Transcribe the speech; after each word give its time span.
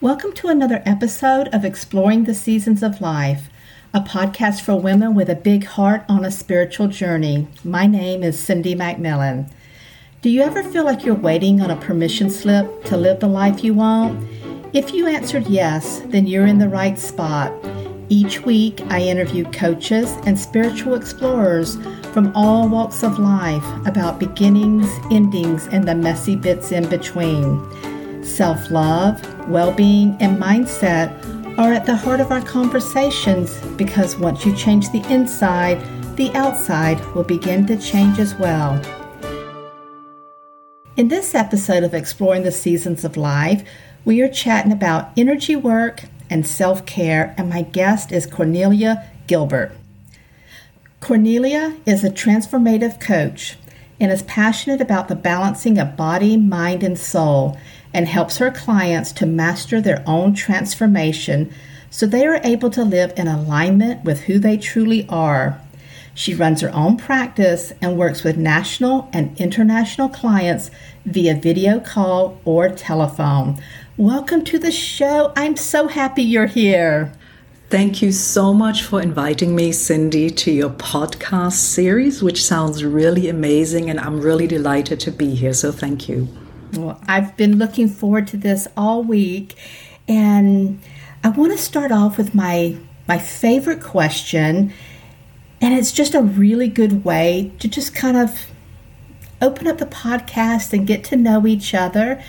Welcome 0.00 0.32
to 0.34 0.46
another 0.46 0.80
episode 0.86 1.48
of 1.48 1.64
Exploring 1.64 2.22
the 2.22 2.32
Seasons 2.32 2.84
of 2.84 3.00
Life, 3.00 3.50
a 3.92 3.98
podcast 3.98 4.60
for 4.60 4.80
women 4.80 5.12
with 5.16 5.28
a 5.28 5.34
big 5.34 5.64
heart 5.64 6.04
on 6.08 6.24
a 6.24 6.30
spiritual 6.30 6.86
journey. 6.86 7.48
My 7.64 7.88
name 7.88 8.22
is 8.22 8.38
Cindy 8.38 8.76
McMillan. 8.76 9.50
Do 10.22 10.30
you 10.30 10.42
ever 10.42 10.62
feel 10.62 10.84
like 10.84 11.04
you're 11.04 11.16
waiting 11.16 11.60
on 11.60 11.72
a 11.72 11.80
permission 11.80 12.30
slip 12.30 12.84
to 12.84 12.96
live 12.96 13.18
the 13.18 13.26
life 13.26 13.64
you 13.64 13.74
want? 13.74 14.24
If 14.72 14.94
you 14.94 15.08
answered 15.08 15.48
yes, 15.48 16.00
then 16.06 16.28
you're 16.28 16.46
in 16.46 16.58
the 16.58 16.68
right 16.68 16.96
spot. 16.96 17.52
Each 18.08 18.40
week, 18.42 18.80
I 18.90 19.00
interview 19.00 19.50
coaches 19.50 20.12
and 20.26 20.38
spiritual 20.38 20.94
explorers 20.94 21.74
from 22.12 22.30
all 22.36 22.68
walks 22.68 23.02
of 23.02 23.18
life 23.18 23.66
about 23.84 24.20
beginnings, 24.20 24.88
endings, 25.10 25.66
and 25.66 25.88
the 25.88 25.96
messy 25.96 26.36
bits 26.36 26.70
in 26.70 26.88
between. 26.88 27.58
Self 28.28 28.70
love, 28.70 29.48
well 29.48 29.72
being, 29.72 30.16
and 30.20 30.38
mindset 30.38 31.10
are 31.58 31.72
at 31.72 31.86
the 31.86 31.96
heart 31.96 32.20
of 32.20 32.30
our 32.30 32.42
conversations 32.42 33.58
because 33.76 34.16
once 34.16 34.44
you 34.44 34.54
change 34.54 34.90
the 34.90 35.02
inside, 35.12 35.80
the 36.16 36.30
outside 36.34 37.04
will 37.14 37.24
begin 37.24 37.66
to 37.66 37.76
change 37.76 38.18
as 38.20 38.34
well. 38.36 38.80
In 40.96 41.08
this 41.08 41.34
episode 41.34 41.82
of 41.82 41.94
Exploring 41.94 42.42
the 42.42 42.52
Seasons 42.52 43.04
of 43.04 43.16
Life, 43.16 43.66
we 44.04 44.20
are 44.20 44.28
chatting 44.28 44.72
about 44.72 45.10
energy 45.16 45.56
work 45.56 46.04
and 46.28 46.46
self 46.46 46.84
care, 46.84 47.34
and 47.38 47.48
my 47.48 47.62
guest 47.62 48.12
is 48.12 48.26
Cornelia 48.26 49.08
Gilbert. 49.26 49.72
Cornelia 51.00 51.76
is 51.86 52.04
a 52.04 52.10
transformative 52.10 53.00
coach 53.00 53.56
and 53.98 54.12
is 54.12 54.22
passionate 54.22 54.80
about 54.80 55.08
the 55.08 55.16
balancing 55.16 55.78
of 55.78 55.96
body, 55.96 56.36
mind, 56.36 56.84
and 56.84 56.98
soul 56.98 57.56
and 57.92 58.06
helps 58.06 58.38
her 58.38 58.50
clients 58.50 59.12
to 59.12 59.26
master 59.26 59.80
their 59.80 60.02
own 60.06 60.34
transformation 60.34 61.52
so 61.90 62.06
they 62.06 62.26
are 62.26 62.40
able 62.44 62.70
to 62.70 62.84
live 62.84 63.12
in 63.16 63.26
alignment 63.26 64.04
with 64.04 64.20
who 64.22 64.38
they 64.38 64.56
truly 64.56 65.06
are. 65.08 65.60
She 66.14 66.34
runs 66.34 66.60
her 66.62 66.74
own 66.74 66.96
practice 66.96 67.72
and 67.80 67.96
works 67.96 68.24
with 68.24 68.36
national 68.36 69.08
and 69.12 69.38
international 69.40 70.08
clients 70.08 70.70
via 71.04 71.34
video 71.34 71.80
call 71.80 72.40
or 72.44 72.68
telephone. 72.70 73.62
Welcome 73.96 74.44
to 74.44 74.58
the 74.58 74.72
show. 74.72 75.32
I'm 75.36 75.56
so 75.56 75.88
happy 75.88 76.22
you're 76.22 76.46
here. 76.46 77.12
Thank 77.70 78.00
you 78.02 78.12
so 78.12 78.54
much 78.54 78.82
for 78.82 79.00
inviting 79.00 79.54
me, 79.54 79.72
Cindy, 79.72 80.30
to 80.30 80.50
your 80.50 80.70
podcast 80.70 81.52
series, 81.52 82.22
which 82.22 82.44
sounds 82.44 82.82
really 82.82 83.28
amazing, 83.28 83.90
and 83.90 84.00
I'm 84.00 84.20
really 84.20 84.46
delighted 84.46 85.00
to 85.00 85.12
be 85.12 85.34
here. 85.34 85.52
So, 85.52 85.70
thank 85.70 86.08
you. 86.08 86.28
Well, 86.74 87.00
I've 87.08 87.36
been 87.36 87.58
looking 87.58 87.88
forward 87.88 88.26
to 88.28 88.36
this 88.36 88.68
all 88.76 89.02
week, 89.02 89.56
and 90.06 90.80
I 91.24 91.30
want 91.30 91.52
to 91.52 91.58
start 91.58 91.92
off 91.92 92.18
with 92.18 92.34
my 92.34 92.76
my 93.06 93.18
favorite 93.18 93.82
question, 93.82 94.72
and 95.60 95.74
it's 95.74 95.92
just 95.92 96.14
a 96.14 96.22
really 96.22 96.68
good 96.68 97.04
way 97.04 97.52
to 97.58 97.68
just 97.68 97.94
kind 97.94 98.16
of 98.16 98.46
open 99.40 99.66
up 99.66 99.78
the 99.78 99.86
podcast 99.86 100.72
and 100.72 100.86
get 100.86 101.04
to 101.04 101.16
know 101.16 101.46
each 101.46 101.74
other, 101.74 102.22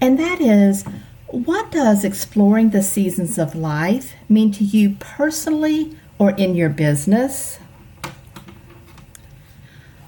and 0.00 0.18
that 0.18 0.40
is 0.40 0.84
what 1.28 1.72
does 1.72 2.04
exploring 2.04 2.70
the 2.70 2.82
seasons 2.82 3.38
of 3.38 3.56
life 3.56 4.14
mean 4.28 4.52
to 4.52 4.62
you 4.62 4.96
personally 5.00 5.96
or 6.18 6.30
in 6.32 6.54
your 6.54 6.68
business? 6.68 7.58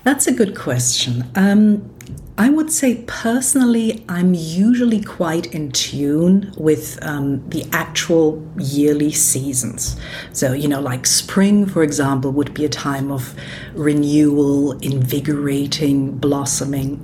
That's 0.05 0.29
a 0.29 0.33
good 0.33 0.57
question. 0.57 1.29
Um, 1.35 1.96
I 2.39 2.51
would 2.51 2.71
say 2.71 3.03
personally, 3.07 4.05
I'm 4.11 4.35
usually 4.35 5.03
quite 5.03 5.55
in 5.55 5.73
tune 5.73 6.53
with 6.59 6.99
um, 7.03 7.49
the 7.49 7.65
actual 7.73 8.47
yearly 8.59 9.11
seasons. 9.11 9.97
So, 10.33 10.53
you 10.53 10.69
know, 10.69 10.83
like 10.83 11.07
spring, 11.07 11.65
for 11.65 11.83
example, 11.83 12.31
would 12.33 12.53
be 12.53 12.67
a 12.67 12.69
time 12.69 13.11
of 13.11 13.35
renewal, 13.73 14.73
invigorating, 14.81 16.19
blossoming. 16.19 17.01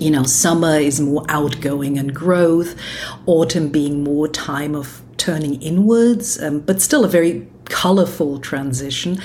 You 0.00 0.10
know, 0.10 0.24
summer 0.24 0.80
is 0.80 1.00
more 1.00 1.24
outgoing 1.28 1.96
and 1.96 2.12
growth, 2.12 2.74
autumn 3.26 3.68
being 3.68 4.02
more 4.02 4.26
time 4.26 4.74
of 4.74 5.00
turning 5.16 5.62
inwards, 5.62 6.42
um, 6.42 6.58
but 6.58 6.80
still 6.80 7.04
a 7.04 7.08
very 7.08 7.46
colorful 7.70 8.38
transition. 8.38 9.18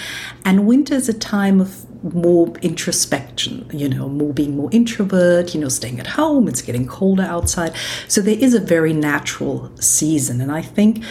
And 0.46 0.66
winter 0.66 0.94
is 0.96 1.10
a 1.10 1.14
time 1.14 1.60
of 1.60 1.86
more 2.14 2.54
introspection, 2.62 3.68
you 3.74 3.90
know, 3.90 4.08
more 4.08 4.34
being 4.34 4.56
more 4.56 4.70
introvert, 4.72 5.54
you 5.54 5.60
know, 5.60 5.70
staying 5.70 6.00
at 6.00 6.08
home, 6.08 6.48
it's 6.48 6.62
getting 6.62 6.88
colder 6.88 7.24
outside. 7.24 7.74
So 8.08 8.22
there 8.22 8.38
is 8.38 8.54
a 8.54 8.60
very 8.60 8.94
natural 8.94 9.72
season. 9.80 10.40
And 10.40 10.52
I 10.52 10.62
think 10.62 11.04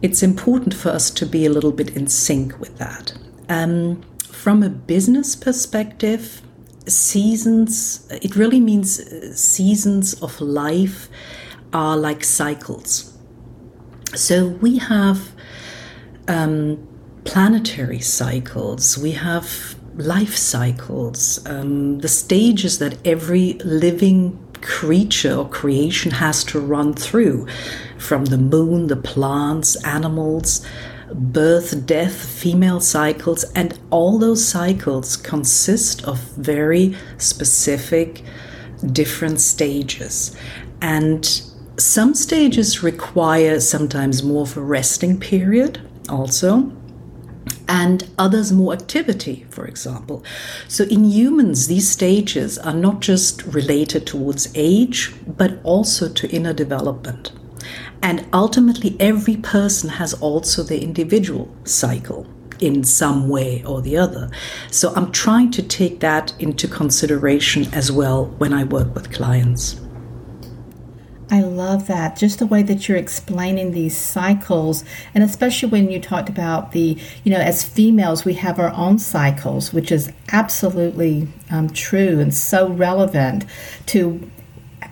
it's 0.00 0.22
important 0.22 0.74
for 0.74 0.90
us 0.90 1.10
to 1.10 1.26
be 1.26 1.44
a 1.44 1.50
little 1.50 1.72
bit 1.72 1.96
in 1.96 2.06
sync 2.06 2.58
with 2.60 2.78
that. 2.78 3.12
Um, 3.48 4.02
from 4.30 4.62
a 4.62 4.68
business 4.68 5.34
perspective, 5.34 6.40
seasons, 6.86 8.06
it 8.10 8.36
really 8.36 8.60
means 8.60 9.00
uh, 9.00 9.32
seasons 9.34 10.14
of 10.22 10.40
life 10.40 11.08
are 11.72 11.96
like 11.96 12.22
cycles. 12.24 13.18
So 14.14 14.48
we 14.48 14.78
have 14.78 15.32
um, 16.28 16.86
planetary 17.24 18.00
cycles, 18.00 18.96
we 18.96 19.12
have 19.12 19.76
life 19.96 20.36
cycles, 20.36 21.44
um, 21.46 21.98
the 21.98 22.08
stages 22.08 22.78
that 22.78 23.04
every 23.06 23.54
living 23.64 24.38
creature 24.60 25.34
or 25.34 25.48
creation 25.48 26.10
has 26.10 26.44
to 26.44 26.60
run 26.60 26.94
through 26.94 27.46
from 27.98 28.26
the 28.26 28.38
moon, 28.38 28.86
the 28.86 28.96
plants, 28.96 29.82
animals, 29.84 30.64
birth, 31.12 31.86
death, 31.86 32.28
female 32.28 32.80
cycles, 32.80 33.44
and 33.54 33.78
all 33.90 34.18
those 34.18 34.46
cycles 34.46 35.16
consist 35.16 36.04
of 36.04 36.18
very 36.36 36.96
specific 37.16 38.22
different 38.92 39.40
stages. 39.40 40.36
And 40.80 41.24
some 41.76 42.14
stages 42.14 42.82
require 42.82 43.60
sometimes 43.60 44.22
more 44.22 44.42
of 44.42 44.56
a 44.56 44.60
resting 44.60 45.18
period, 45.18 45.80
also 46.08 46.72
and 47.68 48.08
others 48.18 48.50
more 48.50 48.72
activity, 48.72 49.46
for 49.50 49.66
example. 49.66 50.24
So 50.68 50.84
in 50.84 51.04
humans, 51.04 51.66
these 51.66 51.88
stages 51.88 52.58
are 52.58 52.74
not 52.74 53.00
just 53.00 53.44
related 53.44 54.06
towards 54.06 54.50
age, 54.54 55.12
but 55.26 55.60
also 55.62 56.08
to 56.08 56.30
inner 56.30 56.54
development. 56.54 57.32
And 58.02 58.26
ultimately, 58.32 58.96
every 58.98 59.36
person 59.36 59.90
has 59.90 60.14
also 60.14 60.62
their 60.62 60.78
individual 60.78 61.54
cycle 61.64 62.26
in 62.60 62.84
some 62.84 63.28
way 63.28 63.62
or 63.64 63.82
the 63.82 63.96
other. 63.96 64.30
So 64.70 64.92
I'm 64.94 65.12
trying 65.12 65.50
to 65.52 65.62
take 65.62 66.00
that 66.00 66.32
into 66.38 66.68
consideration 66.68 67.66
as 67.74 67.92
well 67.92 68.26
when 68.38 68.52
I 68.52 68.64
work 68.64 68.94
with 68.94 69.12
clients. 69.12 69.80
I 71.30 71.40
love 71.40 71.86
that. 71.88 72.16
Just 72.16 72.38
the 72.38 72.46
way 72.46 72.62
that 72.62 72.88
you're 72.88 72.98
explaining 72.98 73.72
these 73.72 73.96
cycles, 73.96 74.84
and 75.14 75.22
especially 75.22 75.68
when 75.68 75.90
you 75.90 76.00
talked 76.00 76.28
about 76.28 76.72
the, 76.72 76.98
you 77.24 77.30
know, 77.30 77.38
as 77.38 77.62
females, 77.62 78.24
we 78.24 78.34
have 78.34 78.58
our 78.58 78.72
own 78.74 78.98
cycles, 78.98 79.72
which 79.72 79.92
is 79.92 80.12
absolutely 80.32 81.28
um, 81.50 81.68
true 81.70 82.18
and 82.20 82.34
so 82.34 82.68
relevant 82.68 83.44
to 83.86 84.30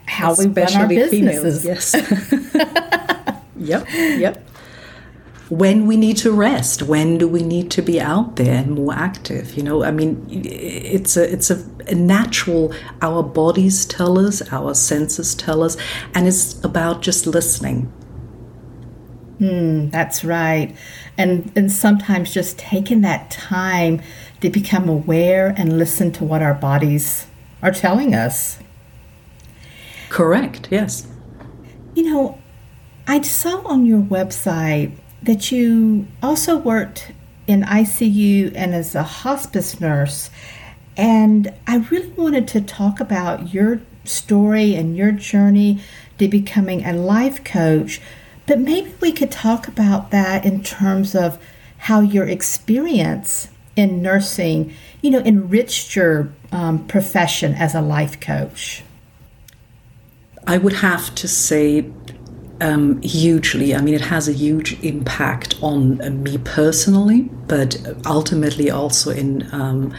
how 0.07 0.33
especially 0.33 0.49
we 0.49 0.63
run 0.63 0.83
our 0.83 0.89
businesses. 0.89 1.63
Females, 1.63 1.95
yes. 1.95 1.95
yep. 3.57 3.87
Yep 3.91 4.47
when 5.49 5.87
we 5.87 5.97
need 5.97 6.17
to 6.17 6.33
rest 6.33 6.83
when 6.83 7.19
do 7.19 7.29
we 7.29 7.43
need 7.43 7.71
to 7.71 7.83
be 7.83 8.01
out 8.01 8.37
there 8.37 8.57
and 8.57 8.73
more 8.73 8.93
active? 8.93 9.55
You 9.55 9.63
know 9.63 9.85
i 9.85 9.91
mean 9.91 10.27
it's 10.29 11.17
a 11.17 11.33
it's 11.33 11.51
a, 11.51 11.65
a, 11.87 11.95
natural 11.95 12.73
our 13.01 13.23
bodies 13.23 13.87
tell 13.87 14.19
us 14.19 14.43
our 14.53 14.75
senses 14.75 15.35
tell 15.35 15.63
us 15.63 15.77
and 16.15 16.27
it's 16.27 16.63
about 16.65 17.03
just 17.03 17.27
listening. 17.27 17.93
Hmm 19.39 19.91
that's 19.91 20.25
right. 20.25 20.75
And 21.17 21.53
and 21.55 21.71
sometimes 21.71 22.35
just 22.35 22.59
taking 22.59 23.03
that 23.03 23.31
time 23.31 24.03
to 24.41 24.51
become 24.51 24.89
aware 24.89 25.55
and 25.57 25.79
listen 25.79 26.11
to 26.13 26.25
what 26.25 26.43
our 26.43 26.55
bodies 26.55 27.27
are 27.63 27.71
telling 27.71 28.15
us. 28.15 28.59
Correct 30.09 30.69
yes. 30.73 31.07
You 31.95 32.03
know 32.03 32.39
i 33.09 33.21
saw 33.21 33.59
on 33.65 33.87
your 33.87 34.01
website 34.01 34.99
that 35.23 35.51
you 35.51 36.07
also 36.23 36.57
worked 36.57 37.13
in 37.47 37.63
ICU 37.63 38.53
and 38.55 38.75
as 38.75 38.95
a 38.95 39.03
hospice 39.03 39.81
nurse. 39.81 40.31
And 40.97 41.53
I 41.67 41.77
really 41.91 42.09
wanted 42.11 42.49
to 42.49 42.61
talk 42.61 43.01
about 43.01 43.53
your 43.53 43.81
story 44.05 44.75
and 44.75 44.97
your 44.97 45.13
journey 45.13 45.81
to 46.19 46.29
becoming 46.29 46.85
a 46.85 46.93
life 46.93 47.45
coach. 47.45 48.01
But 48.47 48.61
maybe 48.61 48.95
we 49.01 49.13
could 49.13 49.31
talk 49.31 49.69
about 49.69 50.11
that 50.11 50.45
in 50.45 50.63
terms 50.63 51.15
of 51.15 51.39
how 51.79 52.01
your 52.01 52.27
experience 52.27 53.49
in 53.75 54.01
nursing, 54.01 54.75
you 55.03 55.11
know, 55.11 55.21
enriched 55.21 55.95
your 55.95 56.33
um, 56.51 56.87
profession 56.87 57.53
as 57.55 57.75
a 57.75 57.83
life 57.83 58.19
coach. 58.21 58.83
I 60.47 60.59
would 60.59 60.75
have 60.75 61.15
to 61.17 61.29
say 61.29 61.91
um, 62.61 63.01
hugely. 63.03 63.75
I 63.75 63.81
mean, 63.81 63.95
it 63.95 64.01
has 64.03 64.29
a 64.29 64.33
huge 64.33 64.83
impact 64.83 65.57
on 65.63 66.01
uh, 66.01 66.11
me 66.11 66.39
personally, 66.39 67.23
but 67.47 67.77
ultimately 68.07 68.71
also 68.71 69.11
in 69.11 69.49
um, 69.53 69.95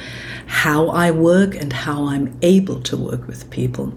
how 0.48 0.88
I 0.90 1.12
work 1.12 1.56
and 1.56 1.72
how 1.72 2.08
I'm 2.08 2.38
able 2.42 2.82
to 2.82 2.98
work 2.98 3.28
with 3.28 3.50
people. 3.50 3.94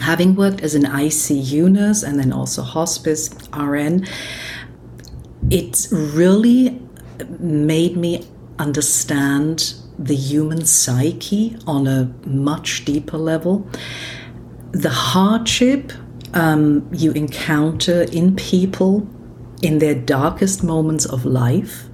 Having 0.00 0.36
worked 0.36 0.60
as 0.60 0.74
an 0.74 0.84
ICU 0.84 1.70
nurse 1.70 2.02
and 2.02 2.18
then 2.18 2.32
also 2.32 2.62
hospice 2.62 3.30
RN, 3.56 4.06
it's 5.50 5.90
really 5.92 6.80
made 7.38 7.96
me 7.96 8.26
understand 8.58 9.74
the 9.98 10.14
human 10.14 10.64
psyche 10.64 11.56
on 11.66 11.86
a 11.86 12.12
much 12.24 12.84
deeper 12.84 13.18
level. 13.18 13.68
The 14.70 14.90
hardship 14.90 15.92
um, 16.34 16.88
you 16.92 17.12
encounter 17.12 18.02
in 18.02 18.36
people 18.36 19.08
in 19.62 19.78
their 19.78 19.94
darkest 19.94 20.62
moments 20.62 21.04
of 21.04 21.24
life 21.24 21.84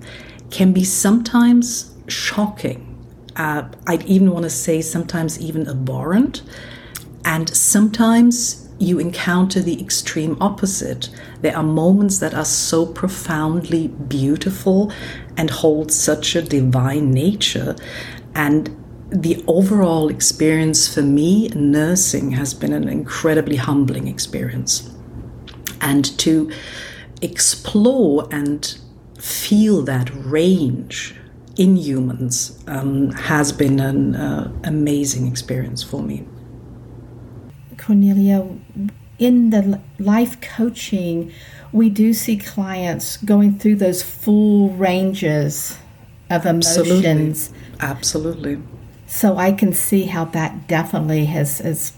can 0.51 0.73
be 0.73 0.85
sometimes 0.85 1.95
shocking. 2.09 2.91
Uh, 3.37 3.69
I'd 3.87 4.05
even 4.05 4.31
want 4.31 4.45
to 4.45 4.51
say 4.51 4.81
sometimes 4.81 5.41
even 5.41 5.69
abhorrent. 5.69 6.43
And 7.25 7.49
sometimes 7.49 8.69
you 8.79 8.99
encounter 8.99 9.61
the 9.61 9.81
extreme 9.81 10.37
opposite. 10.41 11.09
There 11.41 11.57
are 11.57 11.63
moments 11.63 12.19
that 12.19 12.35
are 12.35 12.45
so 12.45 12.87
profoundly 12.87 13.89
beautiful 13.89 14.93
and 15.37 15.51
hold 15.51 15.91
such 15.91 16.37
a 16.37 16.43
divine 16.43 17.11
nature. 17.11 17.77
And 18.35 18.84
the 19.15 19.45
overall 19.47 20.09
experience 20.09 20.93
for 20.93 21.03
me, 21.03 21.49
nursing, 21.49 22.33
has 22.33 22.53
been 22.53 22.73
an 22.73 22.89
incredibly 22.89 23.57
humbling 23.57 24.09
experience. 24.09 24.91
And 25.81 26.05
to 26.19 26.51
explore 27.23 28.27
and 28.33 28.77
feel 29.19 29.83
that 29.83 30.11
range 30.15 31.15
in 31.57 31.77
humans 31.77 32.63
um, 32.67 33.13
has 33.13 33.53
been 33.53 33.79
an 33.79 34.17
uh, 34.17 34.53
amazing 34.65 35.29
experience 35.29 35.83
for 35.85 36.03
me. 36.03 36.27
Cornelia, 37.79 38.49
in 39.21 39.51
the 39.51 39.81
life 40.01 40.41
coaching, 40.41 41.33
we 41.73 41.89
do 41.89 42.13
see 42.13 42.37
clients 42.37 43.17
going 43.19 43.59
through 43.59 43.77
those 43.77 44.03
full 44.03 44.71
ranges 44.71 45.79
of 46.31 46.47
emotions. 46.47 47.53
Absolutely. 47.79 48.59
Absolutely. 48.59 48.74
So 49.15 49.37
I 49.37 49.53
can 49.53 49.73
see 49.73 50.07
how 50.07 50.25
that 50.27 50.67
definitely 50.67 51.27
has, 51.27 51.59
has 51.59 51.93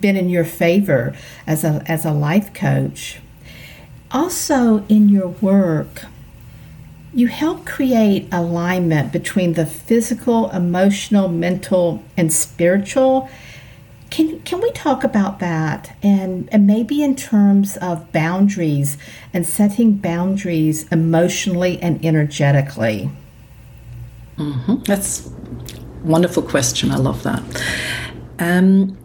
been 0.00 0.16
in 0.16 0.30
your 0.30 0.46
favor 0.46 1.14
as 1.46 1.62
a, 1.62 1.84
as 1.86 2.06
a 2.06 2.10
life 2.10 2.54
coach. 2.54 3.20
Also, 4.10 4.82
in 4.88 5.10
your 5.10 5.28
work, 5.28 6.06
you 7.12 7.26
help 7.28 7.66
create 7.66 8.26
alignment 8.32 9.12
between 9.12 9.52
the 9.52 9.66
physical, 9.66 10.50
emotional, 10.52 11.28
mental, 11.28 12.02
and 12.16 12.32
spiritual 12.32 13.28
can, 14.08 14.40
can 14.42 14.60
we 14.60 14.70
talk 14.70 15.02
about 15.02 15.40
that 15.40 15.96
and, 16.00 16.48
and 16.52 16.68
maybe 16.68 17.02
in 17.02 17.16
terms 17.16 17.76
of 17.78 18.12
boundaries 18.12 18.96
and 19.32 19.44
setting 19.44 19.96
boundaries 19.96 20.86
emotionally 20.92 21.82
and 21.82 22.04
energetically? 22.04 23.10
Mm-hmm. 24.36 24.84
That's 24.84 25.28
wonderful 26.04 26.42
question. 26.42 26.90
I 26.90 26.96
love 26.96 27.22
that. 27.22 27.42
Um, 28.38 28.96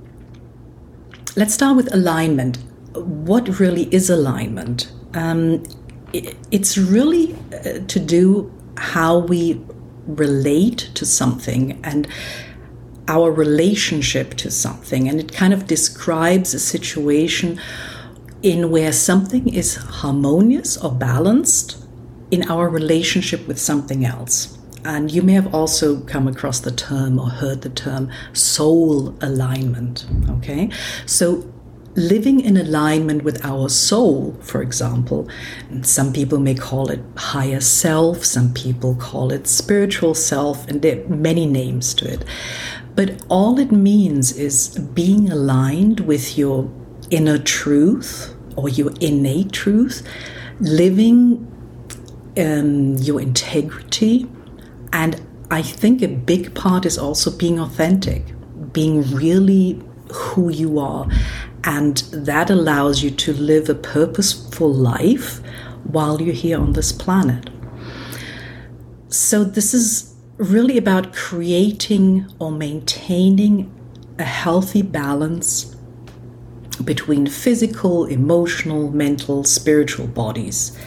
let's 1.35 1.53
start 1.53 1.75
with 1.75 1.93
alignment. 1.93 2.57
What 2.93 3.59
really 3.59 3.93
is 3.93 4.09
alignment? 4.09 4.91
Um, 5.13 5.63
it, 6.13 6.35
it's 6.51 6.77
really 6.77 7.35
uh, 7.53 7.79
to 7.87 7.99
do 7.99 8.51
how 8.77 9.19
we 9.19 9.61
relate 10.07 10.89
to 10.95 11.05
something 11.05 11.79
and 11.83 12.07
our 13.07 13.31
relationship 13.31 14.35
to 14.35 14.51
something. 14.51 15.07
And 15.09 15.19
it 15.19 15.33
kind 15.33 15.53
of 15.53 15.67
describes 15.67 16.53
a 16.53 16.59
situation 16.59 17.59
in 18.41 18.69
where 18.69 18.91
something 18.93 19.49
is 19.49 19.75
harmonious 19.75 20.77
or 20.77 20.91
balanced 20.91 21.83
in 22.31 22.49
our 22.49 22.69
relationship 22.69 23.47
with 23.47 23.59
something 23.59 24.05
else. 24.05 24.58
And 24.85 25.11
you 25.11 25.21
may 25.21 25.33
have 25.33 25.53
also 25.53 26.01
come 26.01 26.27
across 26.27 26.59
the 26.59 26.71
term 26.71 27.19
or 27.19 27.29
heard 27.29 27.61
the 27.61 27.69
term 27.69 28.11
soul 28.33 29.15
alignment. 29.21 30.05
Okay. 30.29 30.69
So 31.05 31.51
living 31.95 32.39
in 32.39 32.55
alignment 32.55 33.23
with 33.23 33.43
our 33.43 33.67
soul, 33.69 34.37
for 34.41 34.61
example. 34.61 35.27
Some 35.81 36.13
people 36.13 36.39
may 36.39 36.55
call 36.55 36.89
it 36.89 37.01
higher 37.17 37.59
self, 37.59 38.23
some 38.23 38.53
people 38.53 38.95
call 38.95 39.31
it 39.31 39.47
spiritual 39.47 40.13
self, 40.13 40.67
and 40.67 40.81
there 40.81 41.03
are 41.03 41.09
many 41.09 41.45
names 41.45 41.93
to 41.95 42.11
it. 42.11 42.23
But 42.95 43.21
all 43.29 43.59
it 43.59 43.71
means 43.71 44.31
is 44.31 44.77
being 44.93 45.31
aligned 45.31 46.01
with 46.01 46.37
your 46.37 46.69
inner 47.09 47.37
truth 47.37 48.35
or 48.55 48.69
your 48.69 48.91
innate 48.99 49.51
truth, 49.51 50.07
living 50.59 51.45
um, 52.37 52.95
your 52.95 53.21
integrity. 53.21 54.27
And 54.91 55.21
I 55.51 55.61
think 55.61 56.01
a 56.01 56.07
big 56.07 56.53
part 56.55 56.85
is 56.85 56.97
also 56.97 57.35
being 57.35 57.59
authentic, 57.59 58.23
being 58.73 59.01
really 59.13 59.81
who 60.11 60.49
you 60.49 60.79
are. 60.79 61.07
And 61.63 61.97
that 62.13 62.49
allows 62.49 63.03
you 63.03 63.11
to 63.11 63.33
live 63.33 63.69
a 63.69 63.75
purposeful 63.75 64.73
life 64.73 65.41
while 65.83 66.21
you're 66.21 66.33
here 66.33 66.59
on 66.59 66.73
this 66.73 66.91
planet. 66.91 67.49
So, 69.09 69.43
this 69.43 69.73
is 69.73 70.13
really 70.37 70.77
about 70.77 71.13
creating 71.13 72.27
or 72.39 72.51
maintaining 72.51 73.73
a 74.17 74.23
healthy 74.23 74.81
balance 74.81 75.75
between 76.83 77.27
physical, 77.27 78.05
emotional, 78.05 78.91
mental, 78.91 79.43
spiritual 79.43 80.07
bodies. 80.07 80.77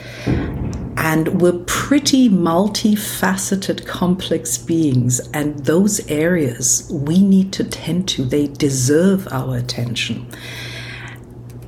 And 0.97 1.41
we're 1.41 1.52
pretty 1.83 2.29
multifaceted, 2.29 3.85
complex 3.85 4.57
beings, 4.57 5.19
and 5.35 5.59
those 5.65 5.99
areas 6.09 6.89
we 6.93 7.21
need 7.21 7.53
to 7.53 7.65
tend 7.65 8.07
to, 8.07 8.25
they 8.25 8.47
deserve 8.47 9.27
our 9.33 9.57
attention. 9.57 10.25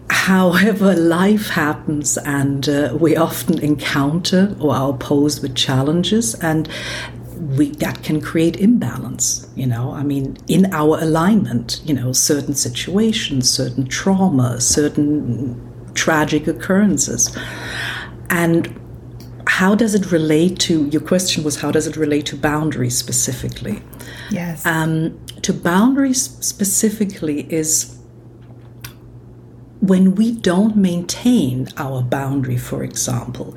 However, 0.08 0.94
life 0.94 1.48
happens, 1.48 2.16
and 2.16 2.68
uh, 2.68 2.96
we 2.98 3.16
often 3.16 3.58
encounter 3.58 4.56
or 4.60 4.72
are 4.72 4.96
posed 4.96 5.42
with 5.42 5.56
challenges, 5.56 6.36
and 6.36 6.68
we 7.58 7.70
that 7.70 8.02
can 8.04 8.20
create 8.20 8.56
imbalance 8.56 9.46
you 9.54 9.66
know 9.66 9.90
i 9.90 10.02
mean 10.02 10.36
in 10.46 10.72
our 10.72 10.98
alignment 11.00 11.80
you 11.84 11.92
know 11.92 12.10
certain 12.12 12.54
situations 12.54 13.50
certain 13.50 13.86
trauma 13.86 14.60
certain 14.60 15.60
tragic 15.94 16.46
occurrences 16.46 17.36
and 18.30 18.74
how 19.58 19.74
does 19.74 19.94
it 19.94 20.10
relate 20.10 20.58
to 20.58 20.86
your 20.86 21.00
question 21.00 21.44
was 21.44 21.60
how 21.60 21.70
does 21.70 21.86
it 21.86 21.96
relate 21.96 22.26
to 22.26 22.36
boundaries 22.36 22.96
specifically 22.96 23.82
yes 24.30 24.64
um, 24.66 25.18
to 25.42 25.52
boundaries 25.52 26.22
specifically 26.40 27.52
is 27.52 27.96
when 29.80 30.14
we 30.14 30.32
don't 30.32 30.76
maintain 30.76 31.68
our 31.76 32.02
boundary 32.02 32.56
for 32.56 32.82
example 32.82 33.54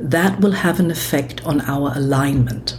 that 0.00 0.40
will 0.40 0.52
have 0.52 0.80
an 0.80 0.90
effect 0.90 1.44
on 1.46 1.60
our 1.62 1.92
alignment 1.94 2.76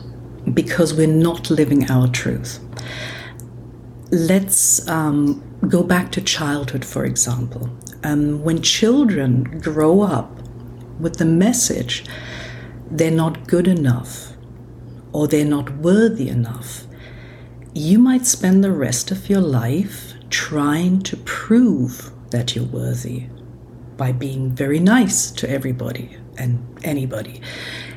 because 0.54 0.94
we're 0.94 1.08
not 1.08 1.50
living 1.50 1.90
our 1.90 2.08
truth. 2.08 2.60
Let's 4.12 4.88
um, 4.90 5.42
go 5.70 5.84
back 5.84 6.12
to 6.14 6.22
childhood, 6.22 6.84
for 6.84 7.06
example. 7.06 7.70
Um, 8.04 8.44
when 8.44 8.62
children 8.62 9.60
grow 9.62 10.02
up 10.02 10.38
with 11.00 11.18
the 11.18 11.26
message 11.26 12.04
they're 12.98 13.12
not 13.12 13.48
good 13.48 13.68
enough 13.68 14.34
or 15.12 15.28
they're 15.28 15.46
not 15.46 15.78
worthy 15.78 16.30
enough, 16.30 16.84
you 17.74 18.00
might 18.00 18.26
spend 18.26 18.64
the 18.64 18.72
rest 18.72 19.12
of 19.12 19.30
your 19.30 19.42
life 19.42 20.14
trying 20.30 21.02
to 21.02 21.18
prove 21.18 22.12
that 22.32 22.56
you're 22.56 22.66
worthy 22.66 23.28
by 23.98 24.12
being 24.12 24.52
very 24.52 24.80
nice 24.80 25.32
to 25.32 25.50
everybody 25.50 26.18
and 26.38 26.66
anybody 26.84 27.42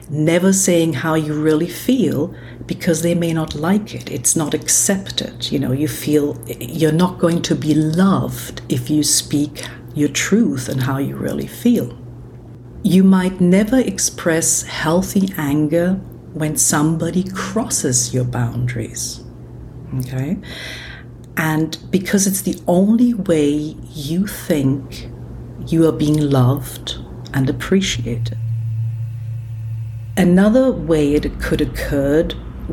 never 0.09 0.53
saying 0.53 0.93
how 0.93 1.15
you 1.15 1.35
really 1.35 1.69
feel 1.69 2.35
because 2.67 3.03
they 3.03 3.15
may 3.15 3.33
not 3.33 3.55
like 3.55 3.95
it. 3.95 4.11
It's 4.11 4.37
not 4.37 4.55
accepted. 4.55 5.51
You 5.51 5.59
know, 5.59 5.73
you 5.73 5.89
feel 5.89 6.41
you're 6.47 6.93
not 6.93 7.19
going 7.19 7.43
to 7.43 7.55
be 7.55 7.75
loved 7.75 8.63
if 8.69 8.91
you 8.91 9.03
speak 9.03 9.67
your 9.95 10.09
truth 10.09 10.69
and 10.69 10.83
how 10.83 10.99
you 10.99 11.17
really 11.17 11.47
feel. 11.47 11.97
You 12.87 13.03
might 13.03 13.41
never 13.41 13.81
express 13.81 14.63
healthy 14.63 15.35
anger 15.37 15.95
when 16.35 16.57
somebody 16.57 17.25
crosses 17.25 18.15
your 18.15 18.23
boundaries. 18.23 19.25
Okay? 19.99 20.39
And 21.37 21.77
because 21.91 22.29
it's 22.29 22.43
the 22.43 22.63
only 22.69 23.13
way 23.13 23.75
you 23.93 24.29
think 24.29 25.09
you 25.67 25.89
are 25.89 25.93
being 25.93 26.31
loved 26.31 26.99
and 27.35 27.51
appreciated. 27.51 28.39
Another 30.17 30.71
way 30.71 31.15
it 31.15 31.41
could 31.41 31.61
occur 31.63 32.23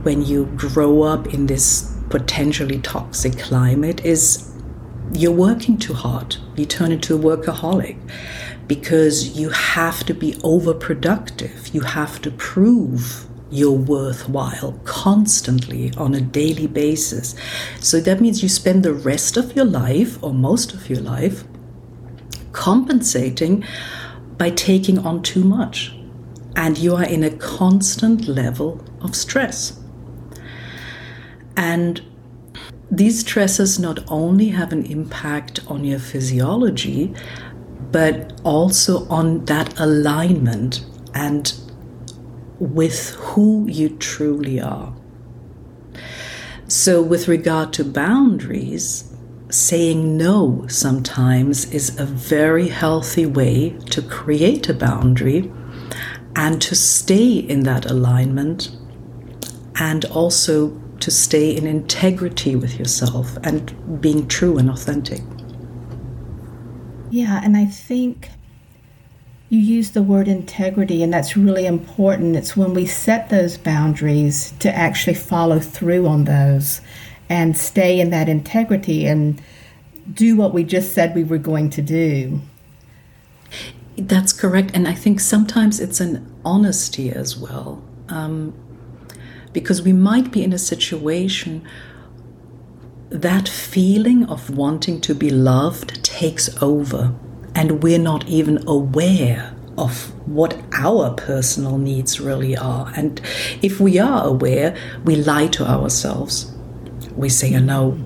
when 0.03 0.24
you 0.24 0.46
grow 0.55 1.01
up 1.01 1.34
in 1.34 1.48
this 1.48 1.98
potentially 2.12 2.77
toxic 2.82 3.39
climate 3.39 4.05
is 4.05 4.53
you're 5.12 5.32
working 5.32 5.75
too 5.75 5.96
hard. 5.96 6.38
You 6.55 6.67
turn 6.67 6.91
into 6.91 7.15
a 7.15 7.20
workaholic 7.20 7.98
because 8.67 9.38
you 9.38 9.50
have 9.50 10.05
to 10.05 10.13
be 10.13 10.34
overproductive. 10.36 11.74
You 11.74 11.82
have 11.82 12.22
to 12.22 12.32
prove 12.32 13.27
you're 13.51 13.72
worthwhile 13.72 14.79
constantly 14.84 15.91
on 15.96 16.15
a 16.15 16.22
daily 16.22 16.65
basis. 16.65 17.36
So 17.79 18.00
that 18.00 18.20
means 18.20 18.41
you 18.41 18.50
spend 18.50 18.84
the 18.84 18.93
rest 18.93 19.38
of 19.38 19.55
your 19.55 19.65
life, 19.65 20.22
or 20.24 20.34
most 20.34 20.74
of 20.74 20.89
your 20.89 21.01
life, 21.01 21.43
compensating 22.51 23.63
by 24.38 24.50
taking 24.50 24.98
on 24.98 25.22
too 25.22 25.43
much. 25.43 25.96
And 26.55 26.77
you 26.77 26.96
are 26.96 27.03
in 27.03 27.24
a 27.24 27.29
constant 27.38 28.27
level 28.27 28.84
of 29.01 29.15
stress. 29.15 29.79
And 31.55 32.01
these 32.89 33.20
stresses 33.20 33.79
not 33.79 34.00
only 34.08 34.50
have 34.50 34.72
an 34.72 34.86
impact 34.86 35.60
on 35.67 35.84
your 35.84 36.00
physiology, 36.00 37.13
but 37.93 38.33
also 38.43 39.07
on 39.07 39.45
that 39.45 39.79
alignment 39.79 40.83
and 41.13 41.53
with 42.59 43.12
who 43.12 43.67
you 43.67 43.88
truly 43.89 44.59
are. 44.59 44.93
So, 46.67 47.03
with 47.03 47.27
regard 47.27 47.71
to 47.73 47.85
boundaries, 47.85 49.13
saying 49.50 50.17
no 50.17 50.65
sometimes 50.67 51.71
is 51.71 52.00
a 52.00 52.05
very 52.05 52.69
healthy 52.69 53.27
way 53.27 53.77
to 53.91 54.01
create 54.01 54.67
a 54.69 54.73
boundary 54.73 55.51
and 56.35 56.59
to 56.63 56.75
stay 56.75 57.38
in 57.38 57.62
that 57.62 57.85
alignment 57.85 58.75
and 59.75 60.05
also 60.05 60.75
to 61.00 61.12
stay 61.12 61.55
in 61.55 61.67
integrity 61.67 62.55
with 62.55 62.79
yourself 62.79 63.38
and 63.43 64.01
being 64.01 64.27
true 64.27 64.57
and 64.57 64.71
authentic. 64.71 65.21
Yeah, 67.13 67.41
and 67.43 67.55
I 67.55 67.65
think 67.65 68.29
you 69.48 69.60
use 69.60 69.91
the 69.91 70.01
word 70.01 70.27
integrity, 70.27 71.03
and 71.03 71.13
that's 71.13 71.38
really 71.38 71.67
important. 71.67 72.36
It's 72.36 72.58
when 72.58 72.74
we 72.74 72.88
set 72.88 73.29
those 73.29 73.55
boundaries 73.55 74.51
to 74.58 74.75
actually 74.75 75.13
follow 75.13 75.60
through 75.60 76.08
on 76.08 76.24
those 76.24 76.82
and 77.29 77.55
stay 77.55 78.00
in 78.00 78.10
that 78.10 78.29
integrity 78.29 79.05
and 79.05 79.39
do 80.12 80.36
what 80.36 80.55
we 80.55 80.63
just 80.63 80.93
said 80.93 81.13
we 81.13 81.24
were 81.24 81.38
going 81.38 81.70
to 81.70 81.84
do. 81.84 82.41
That's 83.96 84.34
correct. 84.34 84.72
And 84.74 84.88
I 84.88 84.96
think 84.96 85.20
sometimes 85.20 85.79
it's 85.79 86.00
an 86.00 86.36
honesty 86.43 87.12
as 87.12 87.38
well. 87.38 87.84
Um, 88.10 88.55
because 89.53 89.84
we 89.84 89.93
might 89.93 90.32
be 90.32 90.43
in 90.43 90.51
a 90.51 90.58
situation 90.58 91.63
that 93.13 93.48
feeling 93.48 94.25
of 94.25 94.50
wanting 94.50 95.00
to 95.01 95.13
be 95.13 95.29
loved 95.29 96.03
takes 96.03 96.50
over, 96.62 97.13
and 97.53 97.84
we're 97.84 98.00
not 98.00 98.27
even 98.27 98.67
aware 98.67 99.55
of 99.77 100.12
what 100.27 100.60
our 100.74 101.13
personal 101.13 101.77
needs 101.77 102.20
really 102.20 102.58
are. 102.58 102.91
And 102.96 103.22
if 103.62 103.79
we 103.79 104.00
are 104.00 104.25
aware, 104.25 104.75
we 105.05 105.15
lie 105.15 105.48
to 105.50 105.65
ourselves. 105.65 106.51
We 107.15 107.29
say, 107.29 107.50
you 107.50 107.60
know, 107.60 108.00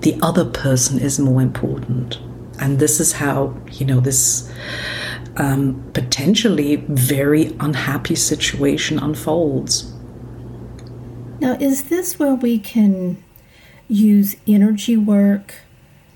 the 0.00 0.18
other 0.22 0.46
person 0.46 0.98
is 0.98 1.18
more 1.18 1.42
important. 1.42 2.18
And 2.58 2.78
this 2.78 2.98
is 2.98 3.12
how, 3.12 3.54
you 3.72 3.84
know, 3.84 4.00
this 4.00 4.50
um, 5.36 5.84
potentially 5.92 6.76
very 6.88 7.54
unhappy 7.60 8.14
situation 8.14 8.98
unfolds. 8.98 9.92
Now, 11.40 11.58
is 11.60 11.84
this 11.84 12.18
where 12.18 12.34
we 12.34 12.58
can 12.58 13.22
use 13.88 14.36
energy 14.46 14.96
work 14.96 15.54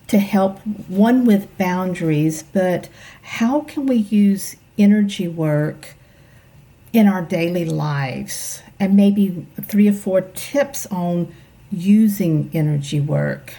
to 0.09 0.19
help 0.19 0.59
one 0.89 1.25
with 1.25 1.57
boundaries, 1.57 2.43
but 2.43 2.89
how 3.23 3.61
can 3.61 3.87
we 3.87 3.97
use 3.97 4.57
energy 4.77 5.29
work 5.29 5.95
in 6.93 7.07
our 7.07 7.23
daily 7.23 7.65
lives? 7.65 8.63
And 8.81 8.97
maybe 8.97 9.47
three 9.63 9.89
or 9.89 9.93
four 9.93 10.23
tips 10.23 10.87
on 10.87 11.33
using 11.71 12.51
energy 12.53 12.99
work. 12.99 13.55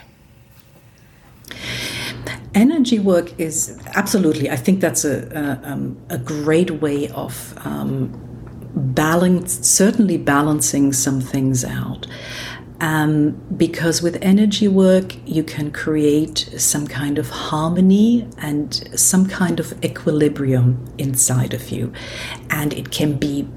Energy 2.54 3.00
work 3.00 3.40
is 3.40 3.80
absolutely, 3.96 4.50
I 4.50 4.58
think 4.58 4.82
that's 4.82 5.06
a, 5.06 5.60
a, 5.64 5.72
um, 5.72 5.98
a 6.10 6.18
great 6.18 6.70
way 6.82 7.08
of 7.10 7.58
um, 7.66 8.12
balance, 8.76 9.66
certainly 9.66 10.18
balancing 10.18 10.92
some 10.92 11.22
things 11.22 11.64
out. 11.64 12.08
Um, 12.82 13.40
because 13.56 14.02
with 14.02 14.18
energy 14.24 14.68
work, 14.68 15.16
you 15.28 15.44
can 15.44 15.72
create 15.72 16.50
some 16.58 16.88
kind 16.88 17.20
of 17.20 17.30
harmony 17.30 18.28
and 18.40 18.74
some 19.00 19.28
kind 19.28 19.60
of 19.60 19.72
equilibrium 19.86 20.84
inside 20.98 21.54
of 21.54 21.70
you. 21.70 21.94
And 22.50 22.74
it 22.74 22.90
can 22.90 23.18
be 23.18 23.48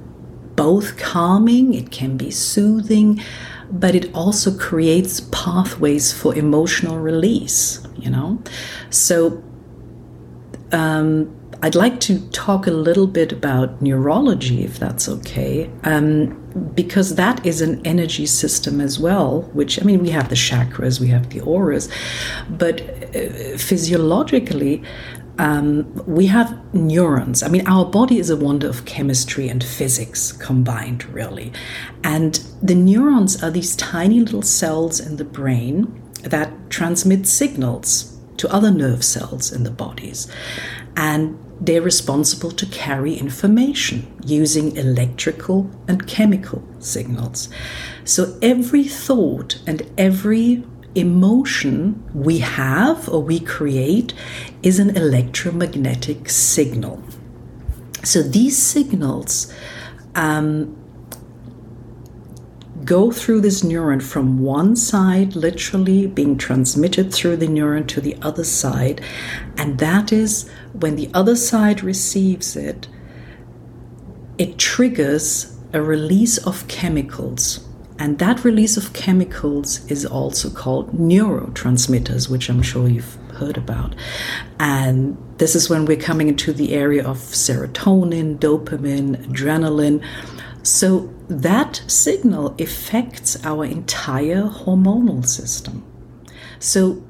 both 0.56 0.98
calming, 0.98 1.72
it 1.72 1.90
can 1.90 2.18
be 2.18 2.30
soothing, 2.30 3.18
but 3.70 3.94
it 3.94 4.14
also 4.14 4.54
creates 4.56 5.22
pathways 5.32 6.12
for 6.12 6.34
emotional 6.36 6.98
release, 6.98 7.82
you 7.96 8.10
know? 8.10 8.42
So, 8.90 9.42
um, 10.70 11.34
I'd 11.62 11.74
like 11.74 11.98
to 12.00 12.28
talk 12.28 12.66
a 12.66 12.70
little 12.70 13.06
bit 13.06 13.32
about 13.32 13.80
neurology, 13.80 14.64
if 14.64 14.78
that's 14.78 15.08
okay, 15.08 15.70
um, 15.84 16.43
because 16.74 17.16
that 17.16 17.44
is 17.44 17.60
an 17.60 17.84
energy 17.84 18.26
system 18.26 18.80
as 18.80 18.98
well. 18.98 19.42
Which, 19.52 19.80
I 19.80 19.84
mean, 19.84 20.00
we 20.00 20.10
have 20.10 20.28
the 20.28 20.34
chakras, 20.34 21.00
we 21.00 21.08
have 21.08 21.30
the 21.30 21.40
auras, 21.40 21.88
but 22.48 22.80
uh, 23.14 23.56
physiologically, 23.58 24.82
um, 25.38 25.92
we 26.06 26.26
have 26.26 26.56
neurons. 26.74 27.42
I 27.42 27.48
mean, 27.48 27.66
our 27.66 27.84
body 27.84 28.18
is 28.18 28.30
a 28.30 28.36
wonder 28.36 28.68
of 28.68 28.84
chemistry 28.84 29.48
and 29.48 29.64
physics 29.64 30.30
combined, 30.30 31.04
really. 31.06 31.52
And 32.04 32.34
the 32.62 32.74
neurons 32.74 33.42
are 33.42 33.50
these 33.50 33.74
tiny 33.76 34.20
little 34.20 34.42
cells 34.42 35.00
in 35.00 35.16
the 35.16 35.24
brain 35.24 36.00
that 36.22 36.52
transmit 36.70 37.26
signals 37.26 38.13
to 38.36 38.52
other 38.52 38.70
nerve 38.70 39.04
cells 39.04 39.52
in 39.52 39.64
the 39.64 39.70
bodies. 39.70 40.28
And 40.96 41.38
they're 41.60 41.82
responsible 41.82 42.50
to 42.50 42.66
carry 42.66 43.14
information 43.14 44.12
using 44.24 44.76
electrical 44.76 45.70
and 45.88 46.06
chemical 46.06 46.62
signals. 46.78 47.48
So 48.04 48.38
every 48.42 48.84
thought 48.84 49.58
and 49.66 49.82
every 49.96 50.64
emotion 50.94 52.02
we 52.14 52.38
have 52.38 53.08
or 53.08 53.22
we 53.22 53.40
create 53.40 54.14
is 54.62 54.78
an 54.78 54.96
electromagnetic 54.96 56.28
signal. 56.28 57.02
So 58.04 58.22
these 58.22 58.56
signals 58.56 59.52
um, 60.14 60.76
go 62.84 63.10
through 63.10 63.40
this 63.40 63.62
neuron 63.62 64.02
from 64.02 64.38
one 64.38 64.76
side, 64.76 65.34
literally 65.34 66.06
being 66.06 66.36
transmitted 66.36 67.12
through 67.12 67.36
the 67.36 67.46
neuron 67.46 67.86
to 67.88 68.00
the 68.00 68.16
other 68.22 68.44
side. 68.44 69.00
And 69.56 69.78
that 69.78 70.12
is 70.12 70.48
when 70.72 70.96
the 70.96 71.10
other 71.14 71.36
side 71.36 71.82
receives 71.82 72.56
it, 72.56 72.88
it 74.38 74.58
triggers 74.58 75.56
a 75.72 75.80
release 75.80 76.38
of 76.38 76.66
chemicals. 76.68 77.66
And 77.98 78.18
that 78.18 78.44
release 78.44 78.76
of 78.76 78.92
chemicals 78.92 79.88
is 79.90 80.04
also 80.04 80.50
called 80.50 80.92
neurotransmitters, 80.92 82.28
which 82.28 82.48
I'm 82.48 82.62
sure 82.62 82.88
you've 82.88 83.16
heard 83.34 83.56
about. 83.56 83.94
And 84.58 85.16
this 85.38 85.54
is 85.54 85.70
when 85.70 85.84
we're 85.84 85.96
coming 85.96 86.28
into 86.28 86.52
the 86.52 86.74
area 86.74 87.06
of 87.06 87.18
serotonin, 87.18 88.38
dopamine, 88.38 89.24
adrenaline. 89.26 90.04
So 90.64 91.12
that 91.28 91.82
signal 91.86 92.56
affects 92.58 93.44
our 93.44 93.66
entire 93.66 94.44
hormonal 94.44 95.24
system. 95.26 95.84
So 96.58 97.04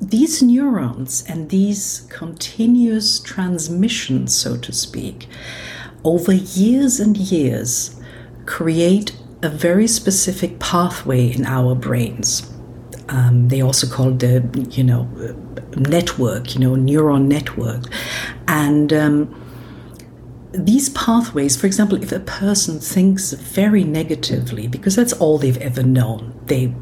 these 0.00 0.42
neurons 0.42 1.24
and 1.26 1.48
these 1.48 2.06
continuous 2.10 3.20
transmissions, 3.20 4.36
so 4.36 4.58
to 4.58 4.72
speak, 4.72 5.28
over 6.04 6.32
years 6.32 7.00
and 7.00 7.16
years 7.16 7.98
create 8.44 9.16
a 9.42 9.48
very 9.48 9.86
specific 9.86 10.58
pathway 10.58 11.32
in 11.32 11.46
our 11.46 11.74
brains. 11.74 12.52
Um, 13.08 13.48
they 13.48 13.62
also 13.62 13.86
call 13.86 14.10
the, 14.10 14.42
you 14.70 14.84
know, 14.84 15.04
network, 15.76 16.54
you 16.54 16.60
know, 16.60 16.72
neuron 16.72 17.28
network. 17.28 17.84
And 18.46 18.92
um, 18.92 19.42
these 20.52 20.90
pathways, 20.90 21.56
for 21.56 21.66
example, 21.66 22.02
if 22.02 22.12
a 22.12 22.20
person 22.20 22.78
thinks 22.78 23.32
very 23.32 23.84
negatively, 23.84 24.66
because 24.66 24.96
that's 24.96 25.12
all 25.14 25.38
they've 25.38 25.58
ever 25.58 25.82
known, 25.82 26.38
they 26.46 26.74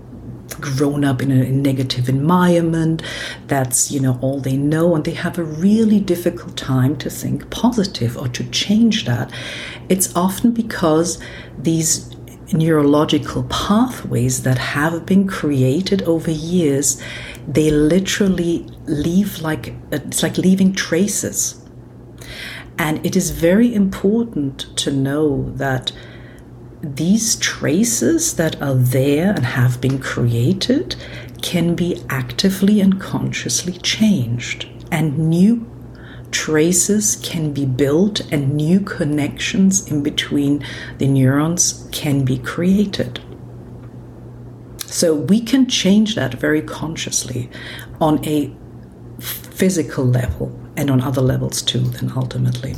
grown 0.61 1.05
up 1.05 1.23
in 1.23 1.31
a 1.31 1.49
negative 1.49 2.09
environment 2.09 3.03
that's 3.47 3.93
you 3.93 4.01
know 4.01 4.19
all 4.21 4.41
they 4.41 4.57
know 4.57 4.97
and 4.97 5.05
they 5.05 5.13
have 5.13 5.39
a 5.39 5.45
really 5.45 6.01
difficult 6.01 6.57
time 6.57 6.97
to 6.97 7.09
think 7.09 7.49
positive 7.51 8.19
or 8.19 8.27
to 8.27 8.43
change 8.51 9.05
that 9.05 9.33
it's 9.89 10.15
often 10.17 10.51
because 10.51 11.23
these 11.57 12.15
neurological 12.53 13.45
pathways 13.45 14.43
that 14.43 14.59
have 14.59 15.07
been 15.07 15.27
created 15.27 16.03
over 16.03 16.33
years 16.33 17.01
they 17.47 17.71
literally 17.71 18.67
leave 18.87 19.41
like 19.41 19.73
it's 19.93 20.23
like 20.23 20.37
leaving 20.37 20.73
traces 20.75 21.60
and 22.81 23.05
it 23.05 23.15
is 23.15 23.29
very 23.29 23.75
important 23.75 24.75
to 24.75 24.91
know 24.91 25.53
that 25.57 25.93
these 26.81 27.37
traces 27.37 28.37
that 28.37 28.61
are 28.63 28.75
there 28.75 29.35
and 29.35 29.45
have 29.45 29.83
been 29.83 29.99
created 29.99 30.97
can 31.43 31.75
be 31.75 32.03
actively 32.09 32.81
and 32.81 32.99
consciously 32.99 33.75
changed, 33.75 34.67
and 34.91 35.19
new 35.19 35.71
traces 36.31 37.17
can 37.17 37.53
be 37.53 37.67
built, 37.67 38.21
and 38.33 38.55
new 38.55 38.81
connections 38.81 39.87
in 39.91 40.03
between 40.03 40.65
the 40.97 41.07
neurons 41.07 41.87
can 41.93 42.25
be 42.25 42.39
created. 42.39 43.21
So 44.87 45.15
we 45.15 45.43
can 45.43 45.69
change 45.69 46.15
that 46.15 46.33
very 46.33 46.63
consciously 46.63 47.51
on 48.01 48.25
a 48.25 48.51
physical 49.21 50.07
level 50.07 50.60
and 50.81 50.91
on 50.91 51.03
other 51.03 51.21
levels 51.21 51.61
too, 51.61 51.81
then 51.81 52.11
ultimately. 52.17 52.75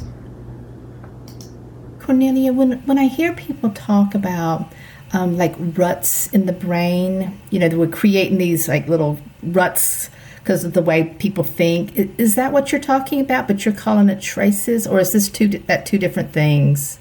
Cornelia, 2.01 2.53
when 2.53 2.83
when 2.83 2.99
I 2.99 3.07
hear 3.07 3.33
people 3.33 3.71
talk 3.71 4.15
about 4.15 4.71
um, 5.13 5.37
like 5.37 5.55
ruts 5.59 6.27
in 6.33 6.47
the 6.47 6.53
brain, 6.53 7.41
you 7.51 7.61
know, 7.61 7.69
we're 7.69 7.87
creating 7.87 8.39
these 8.39 8.67
like 8.67 8.89
little 8.89 9.21
ruts 9.43 10.11
because 10.37 10.65
of 10.65 10.73
the 10.73 10.83
way 10.83 11.15
people 11.21 11.45
think. 11.45 11.97
Is, 11.97 12.09
is, 12.19 12.35
that 12.35 12.53
what 12.53 12.73
you're 12.73 12.81
talking 12.81 13.21
about? 13.21 13.47
But 13.47 13.65
you're 13.65 13.75
calling 13.75 14.09
it 14.09 14.21
traces, 14.21 14.85
or 14.85 14.99
is 14.99 15.13
this 15.13 15.29
two 15.29 15.47
that 15.47 15.87
two 15.87 15.99
different 15.99 16.33
things? 16.33 16.99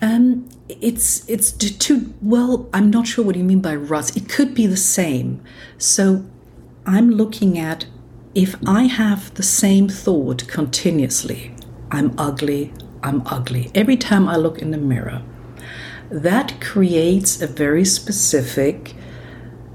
Um, 0.00 0.48
it's 0.68 1.28
it's 1.28 1.50
two. 1.50 2.14
Well, 2.22 2.68
I'm 2.72 2.88
not 2.88 3.08
sure 3.08 3.24
what 3.24 3.34
you 3.34 3.42
mean 3.42 3.60
by 3.60 3.74
ruts. 3.74 4.16
It 4.16 4.28
could 4.28 4.54
be 4.54 4.68
the 4.68 4.76
same. 4.76 5.42
So, 5.76 6.24
I'm 6.86 7.10
looking 7.10 7.58
at 7.58 7.86
if 8.34 8.54
I 8.66 8.84
have 8.84 9.34
the 9.34 9.42
same 9.42 9.88
thought 9.88 10.46
continuously. 10.48 11.54
I'm 11.90 12.14
ugly. 12.18 12.72
I'm 13.02 13.22
ugly. 13.26 13.70
Every 13.74 13.96
time 13.96 14.28
I 14.28 14.36
look 14.36 14.58
in 14.58 14.70
the 14.70 14.78
mirror, 14.78 15.22
that 16.10 16.60
creates 16.60 17.40
a 17.40 17.46
very 17.46 17.84
specific 17.84 18.94